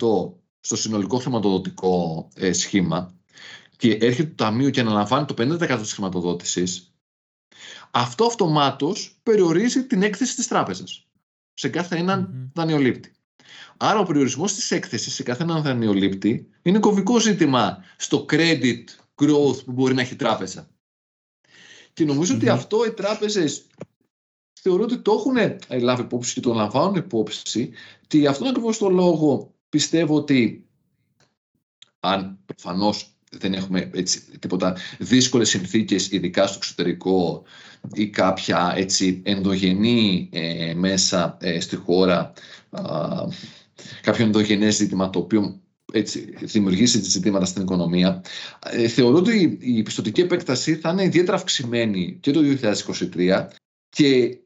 στο 0.61 0.77
συνολικό 0.77 1.19
χρηματοδοτικό 1.19 2.29
ε, 2.35 2.53
σχήμα 2.53 3.15
και 3.77 3.93
έρχεται 3.93 4.29
το 4.29 4.45
Ταμείο 4.45 4.71
και 4.71 4.81
αναλαμβάνει 4.81 5.25
το 5.25 5.35
50% 5.39 5.79
της 5.81 5.93
χρηματοδότησης, 5.93 6.95
αυτό 7.91 8.25
αυτομάτως 8.25 9.19
περιορίζει 9.23 9.87
την 9.87 10.03
έκθεση 10.03 10.37
της 10.37 10.49
τράπεζας 10.49 11.07
σε 11.55 11.69
κάθε 11.69 11.97
έναν 11.97 12.27
mm-hmm. 12.27 12.51
δανειολήπτη. 12.55 13.13
Άρα 13.77 13.99
ο 13.99 14.05
περιορισμός 14.05 14.55
της 14.55 14.71
έκθεσης 14.71 15.15
σε 15.15 15.23
κάθε 15.23 15.43
έναν 15.43 15.63
δανειολήπτη 15.63 16.49
είναι 16.63 16.79
κομβικό 16.79 17.21
ζήτημα 17.21 17.85
στο 17.97 18.27
credit 18.29 18.85
growth 19.15 19.65
που 19.65 19.73
μπορεί 19.73 19.95
να 19.95 20.01
έχει 20.01 20.13
η 20.13 20.17
τράπεζα. 20.17 20.71
Και 21.93 22.05
νομιζω 22.05 22.35
ότι 22.35 22.49
αυτό 22.49 22.85
οι 22.85 22.93
τράπεζες 22.93 23.67
θεωρώ 24.61 24.83
ότι 24.83 24.99
το 24.99 25.13
έχουν 25.13 25.59
λάβει 25.81 26.03
υπόψη 26.03 26.35
και 26.35 26.41
το 26.41 26.53
λαμβάνουν 26.53 26.95
υπόψη 26.95 27.71
και 28.07 28.19
γι' 28.19 28.27
αυτόν 28.27 28.49
ακριβώς 28.49 28.79
το 28.79 28.89
λόγο 28.89 29.55
πιστεύω 29.69 30.15
ότι 30.15 30.67
αν 32.01 32.39
προφανώς 32.45 33.13
δεν 33.39 33.55
έχουμε 33.55 33.91
έτσι, 33.95 34.39
τίποτα 34.39 34.77
δύσκολες 34.99 35.49
συνθήκες, 35.49 36.11
ειδικά 36.11 36.47
στο 36.47 36.57
εξωτερικό 36.57 37.43
ή 37.93 38.09
κάποια 38.09 38.73
έτσι, 38.77 39.23
ενδογενή 39.25 40.29
ε, 40.33 40.75
μέσα 40.75 41.37
ε, 41.41 41.61
στη 41.61 41.77
χώρα, 41.77 42.33
α, 42.73 43.25
κάποιο 44.03 44.25
ενδογενές 44.25 44.75
ζήτημα 44.75 45.11
το 45.11 45.19
οποίο 45.19 45.61
έτσι, 45.93 46.35
δημιουργήσει 46.41 47.01
ζητήματα 47.03 47.45
στην 47.45 47.63
οικονομία. 47.63 48.25
Ε, 48.71 48.89
θεωρώ 48.89 49.17
ότι 49.17 49.59
η 49.61 49.83
πιστοτική 49.83 50.21
επέκταση 50.21 50.77
θα 50.77 50.91
είναι 50.91 51.05
ιδιαίτερα 51.05 51.37
αυξημένη 51.37 52.19
και 52.21 52.31
το 52.31 52.41
2023 53.15 53.47
και 53.89 54.39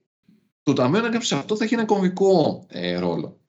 το 0.63 0.73
Ταμείο 0.73 0.99
Ανάκαμψης 0.99 1.33
αυτό 1.33 1.57
θα 1.57 1.65
έχει 1.65 1.75
ένα 1.75 1.85
κομβικό 1.85 2.65
ε, 2.69 2.99
ρολο 2.99 3.41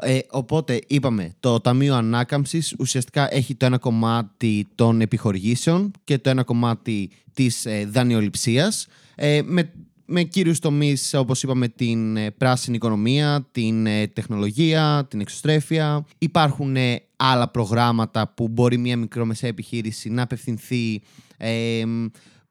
ε, 0.00 0.18
οπότε 0.30 0.80
είπαμε, 0.86 1.34
το 1.40 1.60
Ταμείο 1.60 1.94
Ανάκαμψης 1.94 2.74
ουσιαστικά 2.78 3.34
έχει 3.34 3.54
το 3.54 3.66
ένα 3.66 3.78
κομμάτι 3.78 4.66
των 4.74 5.00
επιχορηγήσεων 5.00 5.90
και 6.04 6.18
το 6.18 6.30
ένα 6.30 6.42
κομμάτι 6.42 7.10
της 7.32 7.66
ε, 7.66 7.84
δανειοληψίας. 7.84 8.86
Ε, 9.14 9.40
με, 9.44 9.72
με 10.06 10.22
κύριους 10.22 10.58
τομείς 10.58 11.14
όπως 11.14 11.42
είπαμε 11.42 11.68
την 11.68 12.16
ε, 12.16 12.30
πράσινη 12.30 12.76
οικονομία, 12.76 13.48
την 13.52 13.86
ε, 13.86 14.06
τεχνολογία, 14.06 15.06
την 15.10 15.20
εξωστρέφεια. 15.20 16.06
Υπάρχουν 16.18 16.76
άλλα 17.16 17.48
προγράμματα 17.48 18.28
που 18.28 18.48
μπορεί 18.48 18.78
μια 18.78 18.96
μικρομεσαία 18.96 19.50
επιχείρηση 19.50 20.10
να 20.10 20.22
απευθυνθεί 20.22 21.02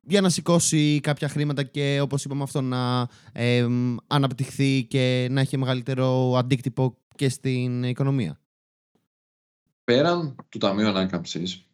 για 0.08 0.22
να 0.22 0.30
σηκώσει 0.30 1.00
κάποια 1.04 1.28
χρήματα 1.28 1.64
και 1.64 2.00
όπως 2.02 2.26
είπαμε 2.26 2.44
αυτό 2.44 2.62
να 2.62 3.08
αναπτυχθεί 4.08 4.84
και 4.84 5.28
να 5.32 5.42
έχει 5.42 5.58
μεγαλύτερο 5.58 6.34
αντίκτυπο 6.38 6.98
και 7.16 7.30
στην 7.30 7.84
οικονομία. 7.84 8.40
Πέραν 9.84 10.36
του 10.50 10.58
Ταμείου 10.58 10.88
Ανάκαμψης, 10.88 11.66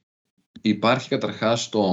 υπάρχει 0.62 1.10
καταρχάς 1.10 1.70
το, 1.70 1.84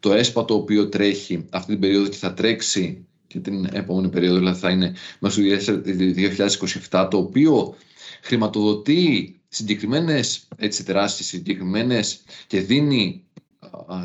το 0.00 0.12
ΕΣΠΑ 0.12 0.44
το 0.44 0.54
οποίο 0.54 0.88
τρέχει 0.88 1.46
αυτή 1.50 1.72
την 1.72 1.80
περίοδο 1.80 2.08
και 2.08 2.16
θα 2.16 2.34
τρέξει 2.34 3.06
και 3.30 3.38
την 3.40 3.68
επόμενη 3.72 4.08
περίοδο, 4.08 4.38
δηλαδή 4.38 4.58
θα 4.58 4.70
είναι 4.70 4.94
μέχρι 5.18 5.64
το 5.64 5.82
2027, 6.90 7.08
το 7.10 7.16
οποίο 7.18 7.74
χρηματοδοτεί 8.22 9.34
συγκεκριμένες 9.48 10.48
έτσι 10.56 10.84
τεράστιες, 10.84 11.28
συγκεκριμένες 11.28 12.20
και 12.46 12.60
δίνει 12.60 13.24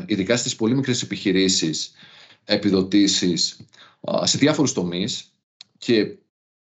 ειδικά 0.06 0.36
στις 0.36 0.56
πολύ 0.56 0.74
μικρές 0.74 1.02
επιχειρήσεις 1.02 1.92
επιδοτήσεις 2.44 3.56
σε 4.22 4.38
διάφορους 4.38 4.72
τομείς 4.72 5.30
και 5.78 6.16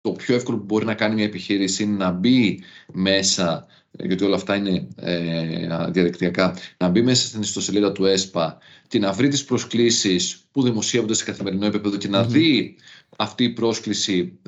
το 0.03 0.11
πιο 0.11 0.35
εύκολο 0.35 0.57
που 0.57 0.63
μπορεί 0.63 0.85
να 0.85 0.93
κάνει 0.93 1.15
μια 1.15 1.23
επιχείρηση 1.23 1.83
είναι 1.83 1.97
να 1.97 2.11
μπει 2.11 2.63
μέσα, 2.93 3.67
γιατί 3.91 4.23
όλα 4.23 4.35
αυτά 4.35 4.55
είναι 4.55 4.87
ε, 4.95 5.91
διαδικτυακά, 5.91 6.57
να 6.77 6.89
μπει 6.89 7.01
μέσα 7.01 7.27
στην 7.27 7.41
ιστοσελίδα 7.41 7.91
του 7.91 8.05
ΕΣΠΑ 8.05 8.57
και 8.87 8.99
να 8.99 9.11
βρει 9.11 9.27
τις 9.27 9.45
προσκλήσεις 9.45 10.43
που 10.51 10.63
δημοσιεύονται 10.63 11.13
σε 11.13 11.23
καθημερινό 11.23 11.65
επίπεδο 11.65 11.97
και 11.97 12.07
να 12.07 12.23
δει 12.23 12.75
αυτή 13.17 13.43
η 13.43 13.49
πρόσκληση 13.49 14.39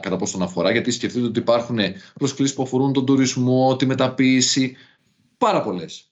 κατά 0.00 0.16
πόσο 0.16 0.32
τον 0.32 0.42
αφορά. 0.42 0.70
Γιατί 0.70 0.90
σκεφτείτε 0.90 1.26
ότι 1.26 1.38
υπάρχουν 1.38 1.78
προσκλήσεις 2.18 2.54
που 2.54 2.62
αφορούν 2.62 2.92
τον 2.92 3.06
τουρισμό, 3.06 3.76
τη 3.76 3.86
μεταποίηση, 3.86 4.76
πάρα 5.38 5.62
πολλές. 5.62 6.10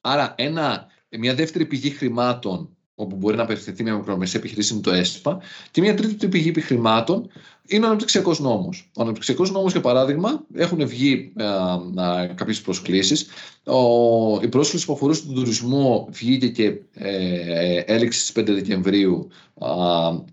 Άρα 0.00 0.34
ένα, 0.36 0.86
μια 1.08 1.34
δεύτερη 1.34 1.66
πηγή 1.66 1.90
χρημάτων 1.90 2.76
όπου 3.00 3.16
μπορεί 3.16 3.36
να 3.36 3.42
απευθυνθεί 3.42 3.82
μια 3.82 3.94
μικρομεσαία 3.94 4.40
επιχειρήση 4.40 4.72
είναι 4.72 4.82
το 4.82 4.92
ΕΣΠΑ. 4.92 5.38
Και 5.70 5.80
μια 5.80 5.94
τρίτη 5.94 6.28
πηγή 6.28 6.60
χρημάτων 6.60 7.30
είναι 7.66 7.84
ο 7.84 7.88
αναπτυξιακός 7.88 8.40
νόμος. 8.40 8.90
Ο 8.94 9.02
αναπτυξιακός 9.02 9.50
νόμος, 9.50 9.72
για 9.72 9.80
παράδειγμα, 9.80 10.44
έχουν 10.54 10.86
βγει 10.86 11.32
ε, 11.36 12.26
κάποιες 12.34 12.60
προσκλήσεις. 12.60 13.26
Η 14.42 14.48
πρόσκληση 14.48 14.86
που 14.86 14.92
αφορούσε 14.92 15.26
τον 15.26 15.34
τουρισμό 15.34 16.08
βγήκε 16.10 16.48
και 16.48 16.74
ε, 16.94 17.82
έληξε 17.86 18.20
στις 18.20 18.42
5 18.42 18.46
Δεκεμβρίου 18.46 19.28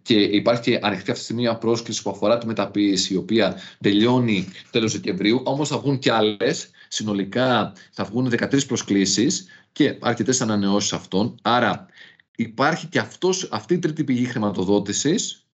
και 0.01 0.13
υπάρχει 0.19 0.61
και 0.61 0.79
ανοιχτή 0.81 1.11
αυτή 1.11 1.13
τη 1.13 1.19
στιγμή 1.19 1.41
μια 1.41 1.55
πρόσκληση 1.55 2.01
που 2.01 2.09
αφορά 2.09 2.37
τη 2.37 2.45
μεταποίηση, 2.45 3.13
η 3.13 3.17
οποία 3.17 3.55
τελειώνει 3.81 4.47
τέλος 4.71 4.91
Δεκεμβρίου. 4.91 5.41
Όμως 5.43 5.69
θα 5.69 5.77
βγουν 5.77 5.99
και 5.99 6.11
άλλες. 6.11 6.69
Συνολικά 6.87 7.73
θα 7.91 8.03
βγουν 8.03 8.31
13 8.39 8.65
προσκλήσεις 8.67 9.47
και 9.71 9.97
αρκετές 9.99 10.41
ανανεώσεις 10.41 10.93
αυτών. 10.93 11.35
Άρα 11.41 11.87
υπάρχει 12.39 12.87
και 12.87 12.99
αυτός, 12.99 13.49
αυτή 13.51 13.73
η 13.73 13.79
τρίτη 13.79 14.03
πηγή 14.03 14.25
χρηματοδότησης 14.25 15.47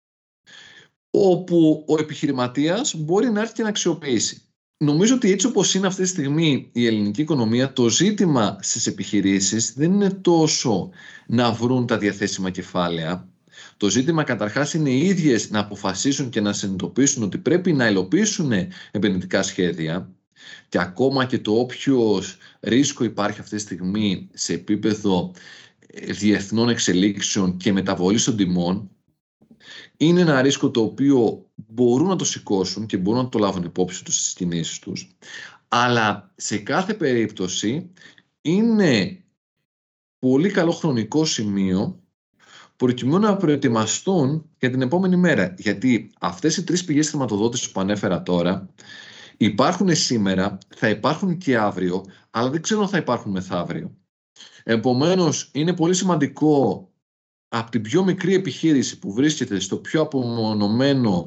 όπου 1.11 1.85
ο 1.89 2.01
επιχειρηματίας 2.01 2.95
μπορεί 2.95 3.31
να 3.31 3.41
έρθει 3.41 3.53
και 3.53 3.63
να 3.63 3.69
αξιοποιήσει. 3.69 4.43
Νομίζω 4.77 5.15
ότι 5.15 5.31
έτσι 5.31 5.47
όπως 5.47 5.75
είναι 5.75 5.87
αυτή 5.87 6.03
τη 6.03 6.09
στιγμή 6.09 6.71
η 6.73 6.87
ελληνική 6.87 7.21
οικονομία, 7.21 7.73
το 7.73 7.89
ζήτημα 7.89 8.59
στις 8.61 8.87
επιχειρήσεις 8.87 9.75
δεν 9.75 9.93
είναι 9.93 10.11
τόσο 10.11 10.91
να 11.27 11.53
βρουν 11.53 11.87
τα 11.87 11.99
διαθέσιμα 11.99 12.51
κεφάλαια. 12.51 13.29
Το 13.77 13.89
ζήτημα 13.89 14.23
καταρχάς 14.23 14.75
είναι 14.75 14.91
οι 14.91 15.07
ίδιες 15.07 15.51
να 15.51 15.59
αποφασίσουν 15.59 16.31
και 16.31 16.41
να 16.41 16.53
συνειδητοποιήσουν 16.53 17.23
ότι 17.23 17.39
πρέπει 17.39 17.73
να 17.73 17.89
υλοποιήσουν 17.89 18.53
επενδυτικά 18.91 19.43
σχέδια 19.43 20.11
και 20.69 20.79
ακόμα 20.81 21.25
και 21.25 21.39
το 21.39 21.53
όποιος 21.53 22.37
ρίσκο 22.61 23.05
υπάρχει 23.05 23.41
αυτή 23.41 23.57
τη 23.57 23.63
στιγμή 23.63 24.29
σε 24.33 24.53
επίπεδο 24.53 25.33
διεθνών 25.95 26.69
εξελίξεων 26.69 27.57
και 27.57 27.73
μεταβολής 27.73 28.25
των 28.25 28.37
τιμών 28.37 28.91
είναι 29.97 30.21
ένα 30.21 30.43
ρίσκο 30.43 30.71
το 30.71 30.81
οποίο 30.81 31.47
μπορούν 31.55 32.09
να 32.09 32.17
το 32.17 32.25
σηκώσουν 32.25 32.87
και 32.87 32.97
μπορούν 32.97 33.23
να 33.23 33.29
το 33.29 33.39
λάβουν 33.39 33.65
υπόψη 33.65 34.05
τους 34.05 34.15
στις 34.15 34.33
κινήσεις 34.33 34.79
τους. 34.79 35.17
Αλλά 35.69 36.33
σε 36.37 36.59
κάθε 36.59 36.95
περίπτωση 36.95 37.91
είναι 38.41 39.25
πολύ 40.19 40.51
καλό 40.51 40.71
χρονικό 40.71 41.25
σημείο 41.25 42.03
προκειμένου 42.77 43.19
να 43.19 43.37
προετοιμαστούν 43.37 44.51
για 44.59 44.71
την 44.71 44.83
επόμενη 44.83 45.17
μέρα. 45.17 45.55
Γιατί 45.59 46.13
αυτές 46.21 46.57
οι 46.57 46.65
τρεις 46.65 46.85
πηγές 46.85 47.09
χρηματοδότησης 47.09 47.71
που 47.71 47.81
ανέφερα 47.81 48.23
τώρα 48.23 48.69
υπάρχουν 49.37 49.95
σήμερα, 49.95 50.59
θα 50.77 50.89
υπάρχουν 50.89 51.39
και 51.39 51.57
αύριο, 51.57 52.05
αλλά 52.31 52.51
δεν 52.51 52.63
ξέρω 52.63 52.81
αν 52.81 52.89
θα 52.89 52.97
υπάρχουν 52.97 53.31
μεθαύριο. 53.31 54.00
Επομένως, 54.65 55.51
είναι 55.53 55.75
πολύ 55.75 55.95
σημαντικό 55.95 56.89
από 57.49 57.71
την 57.71 57.83
πιο 57.83 58.05
μικρή 58.05 58.35
επιχείρηση 58.35 58.99
που 58.99 59.13
βρίσκεται 59.13 59.61
στο 59.61 59.77
πιο 59.77 60.01
απομονωμένο 60.01 61.27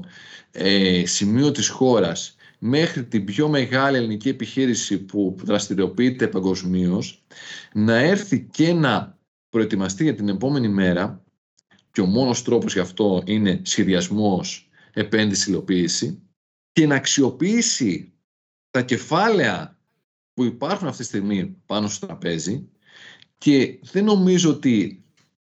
ε, 0.51 1.05
σημείο 1.05 1.51
της 1.51 1.67
χώρας 1.67 2.35
μέχρι 2.59 3.05
την 3.05 3.25
πιο 3.25 3.47
μεγάλη 3.47 3.97
ελληνική 3.97 4.29
επιχείρηση 4.29 4.99
που 4.99 5.35
δραστηριοποιείται 5.43 6.27
παγκοσμίως, 6.27 7.23
να 7.73 7.95
έρθει 7.95 8.47
και 8.51 8.73
να 8.73 9.19
προετοιμαστεί 9.49 10.03
για 10.03 10.15
την 10.15 10.29
επόμενη 10.29 10.67
μέρα 10.67 11.23
και 11.91 12.01
ο 12.01 12.05
μόνος 12.05 12.43
τρόπος 12.43 12.73
γι' 12.73 12.79
αυτό 12.79 13.23
είναι 13.25 13.61
σχεδιασμός, 13.63 14.69
επένδυση, 14.93 15.49
υλοποίηση 15.49 16.21
και 16.71 16.87
να 16.87 16.95
αξιοποιήσει 16.95 18.13
τα 18.69 18.81
κεφάλαια 18.81 19.79
που 20.33 20.43
υπάρχουν 20.43 20.87
αυτή 20.87 21.01
τη 21.01 21.07
στιγμή 21.07 21.61
πάνω 21.65 21.87
στο 21.87 22.05
τραπέζι 22.05 22.69
και 23.43 23.79
δεν 23.91 24.03
νομίζω 24.03 24.49
ότι 24.49 25.03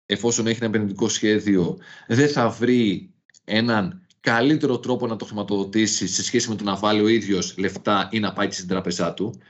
εφόσον 0.05 0.47
έχει 0.47 0.57
ένα 0.57 0.65
επενδυτικό 0.65 1.09
σχέδιο 1.09 1.77
δεν 2.07 2.29
θα 2.29 2.49
βρει 2.49 3.09
έναν 3.43 4.01
καλύτερο 4.19 4.79
τρόπο 4.79 5.07
να 5.07 5.15
το 5.15 5.25
χρηματοδοτήσει 5.25 6.07
σε 6.07 6.23
σχέση 6.23 6.49
με 6.49 6.55
το 6.55 6.63
να 6.63 6.75
βάλει 6.75 7.01
ο 7.01 7.07
ίδιος 7.07 7.57
λεφτά 7.57 8.09
ή 8.11 8.19
να 8.19 8.33
πάει 8.33 8.47
και 8.47 8.53
στην 8.53 8.67
τραπεζά 8.67 9.13
του. 9.13 9.41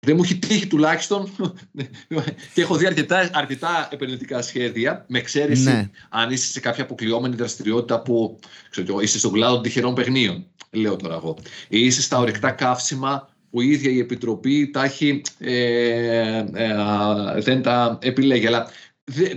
Δεν 0.00 0.16
μου 0.16 0.22
έχει 0.22 0.38
τύχει 0.38 0.66
τουλάχιστον 0.66 1.30
και 2.54 2.60
έχω 2.60 2.76
δει 2.76 2.86
αρκετά, 2.86 3.30
αρκετά 3.32 3.88
επενδυτικά 3.92 4.42
σχέδια 4.42 5.04
με 5.08 5.18
εξαίρεση 5.18 5.62
ναι. 5.62 5.90
αν 6.08 6.30
είσαι 6.30 6.46
σε 6.46 6.60
κάποια 6.60 6.82
αποκλειόμενη 6.82 7.34
δραστηριότητα 7.34 8.02
που 8.02 8.38
ξέρω, 8.70 9.00
είσαι 9.00 9.18
στον 9.18 9.32
κλάδο 9.32 9.60
τυχερών 9.60 9.94
παιχνίων, 9.94 10.46
λέω 10.70 10.96
τώρα 10.96 11.14
εγώ. 11.14 11.38
Ή 11.68 11.84
είσαι 11.84 12.02
στα 12.02 12.18
ορεικτά 12.18 12.50
καύσιμα 12.50 13.28
που 13.50 13.60
η 13.60 13.70
ίδια 13.70 13.90
η 13.90 13.98
Επιτροπή 13.98 14.70
τα 14.70 14.84
έχει, 14.84 15.22
ε, 15.38 16.44
ε, 16.52 16.74
δεν 17.40 17.62
τα 17.62 17.98
επιλέγει. 18.02 18.46
Αλλά 18.46 18.70
δε, 19.04 19.34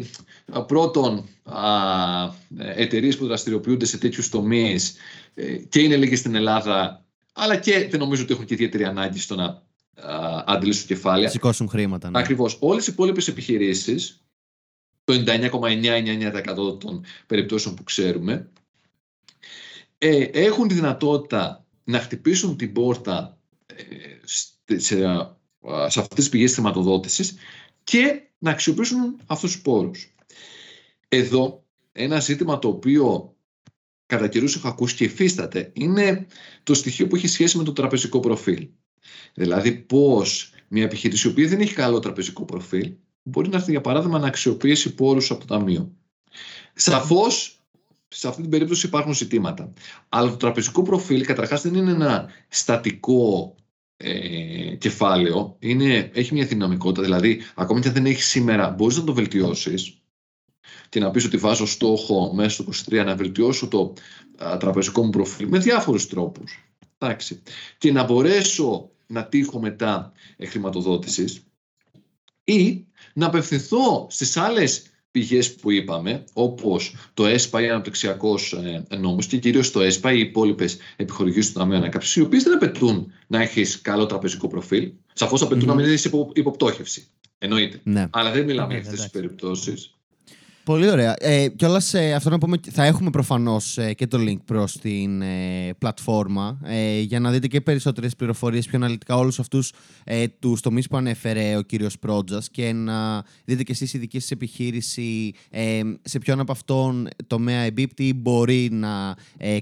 πρώτον, 0.67 1.27
εταιρείες 2.57 3.17
που 3.17 3.25
δραστηριοποιούνται 3.25 3.85
σε 3.85 3.97
τέτοιους 3.97 4.29
τομείς 4.29 4.95
ε, 5.33 5.55
και 5.57 5.79
είναι 5.79 5.95
λίγες 5.95 6.19
στην 6.19 6.35
Ελλάδα, 6.35 7.05
αλλά 7.33 7.55
και 7.55 7.87
δεν 7.89 7.99
νομίζω 7.99 8.23
ότι 8.23 8.33
έχουν 8.33 8.45
και 8.45 8.53
ιδιαίτερη 8.53 8.83
ανάγκη 8.83 9.19
στο 9.19 9.35
να 9.35 9.61
αντιλήσουν 10.45 10.87
κεφάλαια. 10.87 11.29
Σηκώσουν 11.29 11.69
χρήματα. 11.69 12.09
Ναι. 12.09 12.19
Ακριβώς. 12.19 12.57
Όλες 12.59 12.87
οι 12.87 12.91
υπόλοιπες 12.91 13.27
επιχειρήσεις, 13.27 14.21
το 15.03 15.13
99,99% 15.13 16.79
των 16.79 17.03
περιπτώσεων 17.27 17.75
που 17.75 17.83
ξέρουμε, 17.83 18.49
ε, 19.97 20.23
έχουν 20.23 20.67
τη 20.67 20.73
δυνατότητα 20.73 21.65
να 21.83 21.99
χτυπήσουν 21.99 22.57
την 22.57 22.73
πόρτα 22.73 23.37
σε, 24.25 24.95
σε 25.87 25.99
αυτές 25.99 26.07
τις 26.15 26.29
πηγές 26.29 26.53
χρηματοδότησης 26.53 27.35
και 27.83 28.21
να 28.37 28.51
αξιοποιήσουν 28.51 29.19
αυτούς 29.25 29.51
τους 29.51 29.61
πόρους. 29.61 30.15
Εδώ 31.07 31.65
ένα 31.91 32.19
ζήτημα 32.19 32.59
το 32.59 32.67
οποίο 32.67 33.35
κατά 34.05 34.27
καιρούς 34.27 34.55
έχω 34.55 34.67
ακούσει 34.67 34.95
και 34.95 35.03
υφίσταται 35.03 35.71
είναι 35.73 36.27
το 36.63 36.73
στοιχείο 36.73 37.07
που 37.07 37.15
έχει 37.15 37.27
σχέση 37.27 37.57
με 37.57 37.63
το 37.63 37.73
τραπεζικό 37.73 38.19
προφίλ. 38.19 38.69
Δηλαδή 39.33 39.71
πώς 39.71 40.53
μια 40.67 40.83
επιχείρηση 40.83 41.27
η 41.27 41.31
οποία 41.31 41.47
δεν 41.47 41.59
έχει 41.59 41.73
καλό 41.73 41.99
τραπεζικό 41.99 42.45
προφίλ, 42.45 42.93
μπορεί 43.23 43.49
να 43.49 43.57
έρθει 43.57 43.71
για 43.71 43.81
παράδειγμα 43.81 44.19
να 44.19 44.27
αξιοποιήσει 44.27 44.93
πόρους 44.93 45.31
από 45.31 45.39
το 45.39 45.45
Ταμείο. 45.45 45.91
Σαφώς 46.73 47.61
σε 48.07 48.27
αυτή 48.27 48.41
την 48.41 48.49
περίπτωση 48.51 48.87
υπάρχουν 48.87 49.13
ζητήματα. 49.13 49.73
Αλλά 50.09 50.29
το 50.29 50.37
τραπεζικό 50.37 50.81
προφίλ 50.81 51.25
καταρχάς 51.25 51.61
δεν 51.61 51.73
είναι 51.73 51.91
ένα 51.91 52.29
στατικό 52.47 53.55
ε, 54.01 54.75
κεφάλαιο. 54.75 55.55
Είναι, 55.59 56.11
έχει 56.13 56.33
μια 56.33 56.45
δυναμικότητα. 56.45 57.01
Δηλαδή, 57.01 57.41
ακόμη 57.55 57.81
και 57.81 57.87
αν 57.87 57.93
δεν 57.93 58.05
έχεις 58.05 58.27
σήμερα, 58.27 58.69
μπορείς 58.69 58.97
να 58.97 59.03
το 59.03 59.13
βελτιώσεις 59.13 60.01
και 60.89 60.99
να 60.99 61.11
πεις 61.11 61.25
ότι 61.25 61.37
βάζω 61.37 61.65
στόχο 61.65 62.33
μέσα 62.33 62.49
στο 62.49 62.93
23 62.95 63.03
να 63.05 63.15
βελτιώσω 63.15 63.67
το 63.67 63.93
τραπεζικό 64.59 65.03
μου 65.03 65.09
προφίλ 65.09 65.47
με 65.47 65.59
διάφορους 65.59 66.07
τρόπους. 66.07 66.63
Εντάξει. 66.97 67.41
Και 67.77 67.91
να 67.91 68.03
μπορέσω 68.03 68.89
να 69.07 69.25
τύχω 69.25 69.59
μετά 69.59 70.11
χρηματοδότησης 70.47 71.43
ή 72.43 72.85
να 73.13 73.25
απευθυνθώ 73.25 74.07
στις 74.09 74.37
άλλες 74.37 74.90
πηγές 75.11 75.55
που 75.55 75.71
είπαμε, 75.71 76.23
όπως 76.33 76.95
το 77.13 77.25
ΕΣΠΑ 77.25 77.61
ή 77.61 77.69
αναπτυξιακός 77.69 78.53
ε, 78.53 78.95
νόμος 78.97 79.25
και 79.25 79.37
κυρίως 79.37 79.71
το 79.71 79.81
ΕΣΠΑ 79.81 80.13
ή 80.13 80.17
οι 80.17 80.21
υπόλοιπες 80.21 80.77
επιχορηγήσεις 80.95 81.51
του 81.51 81.59
Ταμείου 81.59 81.75
Ανακάψης, 81.77 82.15
οι 82.15 82.21
οποίες 82.21 82.43
δεν 82.43 82.53
απαιτούν 82.53 83.11
να 83.27 83.41
έχεις 83.41 83.81
καλό 83.81 84.05
τραπεζικό 84.05 84.47
προφίλ, 84.47 84.91
σαφώς 85.13 85.41
απαιτούν 85.41 85.63
mm-hmm. 85.63 85.75
να 85.75 85.81
μην 85.81 85.93
είσαι 85.93 86.09
υποπτώχευση. 86.33 87.07
Εννοείται. 87.37 87.79
Ναι. 87.83 88.07
Αλλά 88.11 88.31
δεν 88.31 88.45
μιλάμε 88.45 88.73
για 88.73 88.81
αυτές 88.81 88.99
τις 88.99 89.09
περιπτώσεις. 89.09 89.95
Πολύ 90.71 90.89
ωραία. 90.89 91.15
Ε, 91.19 91.47
Κιόλας 91.47 91.93
ε, 91.93 92.13
αυτό 92.13 92.29
να 92.29 92.37
πούμε, 92.37 92.57
θα 92.71 92.83
έχουμε 92.83 93.09
προφανώς 93.09 93.77
ε, 93.77 93.93
και 93.93 94.07
το 94.07 94.17
link 94.21 94.37
προς 94.45 94.77
την 94.77 95.21
ε, 95.21 95.73
πλατφόρμα 95.77 96.59
ε, 96.63 96.99
για 96.99 97.19
να 97.19 97.31
δείτε 97.31 97.47
και 97.47 97.61
περισσότερες 97.61 98.15
πληροφορίες 98.15 98.67
πιο 98.67 98.77
αναλυτικά 98.77 99.15
όλους 99.15 99.39
αυτούς 99.39 99.73
ε, 100.03 100.27
τους 100.27 100.61
τομείς 100.61 100.87
που 100.87 100.97
ανέφερε 100.97 101.57
ο 101.57 101.61
κύριος 101.61 101.99
Πρότζας 101.99 102.49
και 102.49 102.73
να 102.73 103.23
δείτε 103.45 103.63
και 103.63 103.71
εσείς 103.71 103.93
η 103.93 103.97
δική 103.97 104.19
σας 104.19 104.31
επιχείρηση 104.31 105.33
ε, 105.49 105.81
σε 106.01 106.19
ποιον 106.19 106.39
από 106.39 106.51
αυτόν 106.51 107.07
τομέα 107.27 107.61
εμπίπτει 107.61 108.13
μπορεί 108.13 108.69
να 108.71 109.15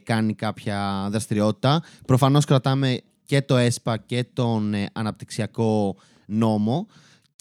κάνει 0.04 0.34
κάποια 0.34 1.08
δραστηριότητα. 1.12 1.84
Προφανώς 2.06 2.46
κρατάμε 2.46 3.00
και 3.26 3.42
το 3.42 3.56
ΕΣΠΑ 3.58 3.98
και 3.98 4.26
τον 4.34 4.74
αναπτυξιακό 4.94 5.96
νόμο. 6.26 6.88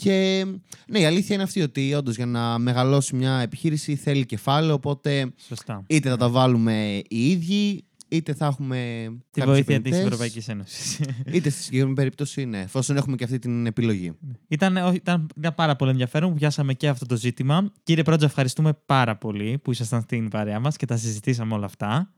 Και 0.02 0.46
ναι, 0.88 0.98
η 0.98 1.04
αλήθεια 1.04 1.34
είναι 1.34 1.44
αυτή 1.44 1.62
ότι 1.62 1.94
όντως 1.94 2.16
για 2.16 2.26
να 2.26 2.58
μεγαλώσει 2.58 3.16
μια 3.16 3.38
επιχείρηση 3.38 3.96
θέλει 3.96 4.26
κεφάλαιο. 4.26 4.74
Οπότε 4.74 5.32
Σωστά. 5.46 5.84
είτε 5.86 6.08
θα 6.08 6.16
τα 6.16 6.28
βάλουμε 6.28 7.02
οι 7.08 7.30
ίδιοι, 7.30 7.84
είτε 8.08 8.34
θα 8.34 8.46
έχουμε. 8.46 9.08
Τη 9.30 9.40
βοήθεια 9.40 9.80
της 9.80 9.98
Ευρωπαϊκής 9.98 10.48
Ένωσης. 10.48 11.00
είτε 11.32 11.50
στη 11.50 11.62
συγκεκριμένη 11.62 11.96
περίπτωση, 11.96 12.44
ναι, 12.44 12.60
εφόσον 12.60 12.96
έχουμε 12.96 13.16
και 13.16 13.24
αυτή 13.24 13.38
την 13.38 13.66
επιλογή. 13.66 14.12
Ήταν, 14.48 14.76
ήταν 14.94 15.54
πάρα 15.54 15.76
πολύ 15.76 15.90
ενδιαφέρον 15.90 16.30
που 16.30 16.36
πιάσαμε 16.36 16.74
και 16.74 16.88
αυτό 16.88 17.06
το 17.06 17.16
ζήτημα. 17.16 17.72
Κύριε 17.82 18.02
Πρότζα, 18.02 18.26
ευχαριστούμε 18.26 18.78
πάρα 18.86 19.16
πολύ 19.16 19.58
που 19.58 19.70
ήσασταν 19.70 20.00
στην 20.00 20.28
παρέα 20.28 20.60
μας 20.60 20.76
και 20.76 20.86
τα 20.86 20.96
συζητήσαμε 20.96 21.54
όλα 21.54 21.66
αυτά. 21.66 22.12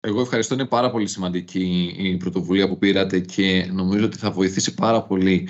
Εγώ 0.00 0.20
ευχαριστώ. 0.20 0.54
Είναι 0.54 0.66
πάρα 0.66 0.90
πολύ 0.90 1.06
σημαντική 1.06 1.94
η 1.98 2.16
πρωτοβουλία 2.16 2.68
που 2.68 2.78
πήρατε 2.78 3.20
και 3.20 3.70
νομίζω 3.72 4.04
ότι 4.04 4.18
θα 4.18 4.30
βοηθήσει 4.30 4.74
πάρα 4.74 5.02
πολύ 5.02 5.48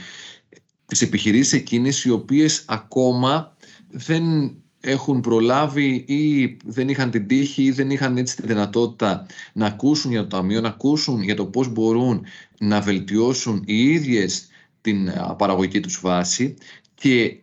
τις 0.93 1.03
επιχειρήσεις 1.03 1.53
εκείνες 1.53 2.05
οι 2.05 2.11
οποίες 2.11 2.65
ακόμα 2.67 3.57
δεν 3.91 4.55
έχουν 4.81 5.21
προλάβει 5.21 6.05
ή 6.07 6.57
δεν 6.65 6.89
είχαν 6.89 7.11
την 7.11 7.27
τύχη 7.27 7.63
ή 7.63 7.71
δεν 7.71 7.91
είχαν 7.91 8.17
έτσι 8.17 8.37
τη 8.37 8.47
δυνατότητα 8.47 9.27
να 9.53 9.67
ακούσουν 9.67 10.11
για 10.11 10.21
το 10.21 10.27
Ταμείο, 10.27 10.61
να 10.61 10.69
ακούσουν 10.69 11.23
για 11.23 11.35
το 11.35 11.47
πώς 11.47 11.69
μπορούν 11.69 12.25
να 12.59 12.81
βελτιώσουν 12.81 13.63
οι 13.67 13.83
ίδιες 13.83 14.49
την 14.81 15.11
παραγωγική 15.39 15.81
τους 15.81 16.01
βάση 16.01 16.55
και 16.95 17.37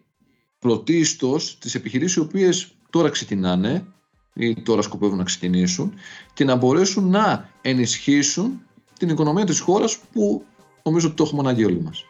πρωτίστως 0.60 1.58
τις 1.60 1.76
επιχειρήσεις 1.76 2.16
οι 2.16 2.20
οποίες 2.20 2.76
τώρα 2.90 3.10
ξεκινάνε 3.10 3.86
ή 4.34 4.62
τώρα 4.62 4.82
σκοπεύουν 4.82 5.18
να 5.18 5.24
ξεκινήσουν 5.24 5.94
και 6.34 6.44
να 6.44 6.56
μπορέσουν 6.56 7.10
να 7.10 7.50
ενισχύσουν 7.62 8.62
την 9.00 9.10
οικονομία 9.10 9.46
της 9.46 9.60
χώρας 9.60 9.98
που 10.12 10.46
νομίζω 10.84 11.08
ότι 11.08 11.16
το 11.16 11.24
έχουμε 11.24 11.42
ανάγκη 11.42 11.66
όλοι 11.66 11.82
μας. 11.82 12.04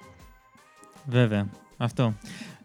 Βέβαια. 1.09 1.47
Αυτό. 1.77 2.13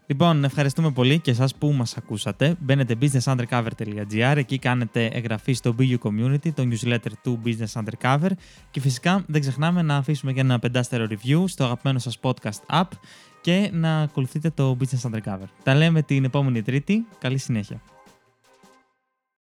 Λοιπόν, 0.07 0.43
ευχαριστούμε 0.43 0.91
πολύ 0.91 1.19
και 1.19 1.31
εσάς 1.31 1.55
που 1.55 1.71
μας 1.71 1.97
ακούσατε. 1.97 2.55
Μπαίνετε 2.59 2.95
businessundercover.gr, 3.01 4.33
εκεί 4.35 4.59
κάνετε 4.59 5.05
εγγραφή 5.05 5.53
στο 5.53 5.75
BU 5.79 5.97
Community, 6.03 6.53
το 6.53 6.67
newsletter 6.71 7.11
του 7.23 7.41
Business 7.45 7.81
Undercover 7.81 8.29
και 8.71 8.79
φυσικά 8.79 9.23
δεν 9.27 9.41
ξεχνάμε 9.41 9.81
να 9.81 9.95
αφήσουμε 9.95 10.33
και 10.33 10.39
ένα 10.39 10.59
πεντάστερο 10.59 11.07
review 11.09 11.43
στο 11.47 11.63
αγαπημένο 11.63 11.99
σας 11.99 12.19
podcast 12.21 12.79
app 12.81 12.89
και 13.41 13.69
να 13.73 14.01
ακολουθείτε 14.01 14.49
το 14.49 14.77
Business 14.79 15.11
Undercover. 15.11 15.47
Τα 15.63 15.75
λέμε 15.75 16.01
την 16.01 16.23
επόμενη 16.23 16.61
Τρίτη. 16.61 17.05
Καλή 17.19 17.37
συνέχεια. 17.37 17.81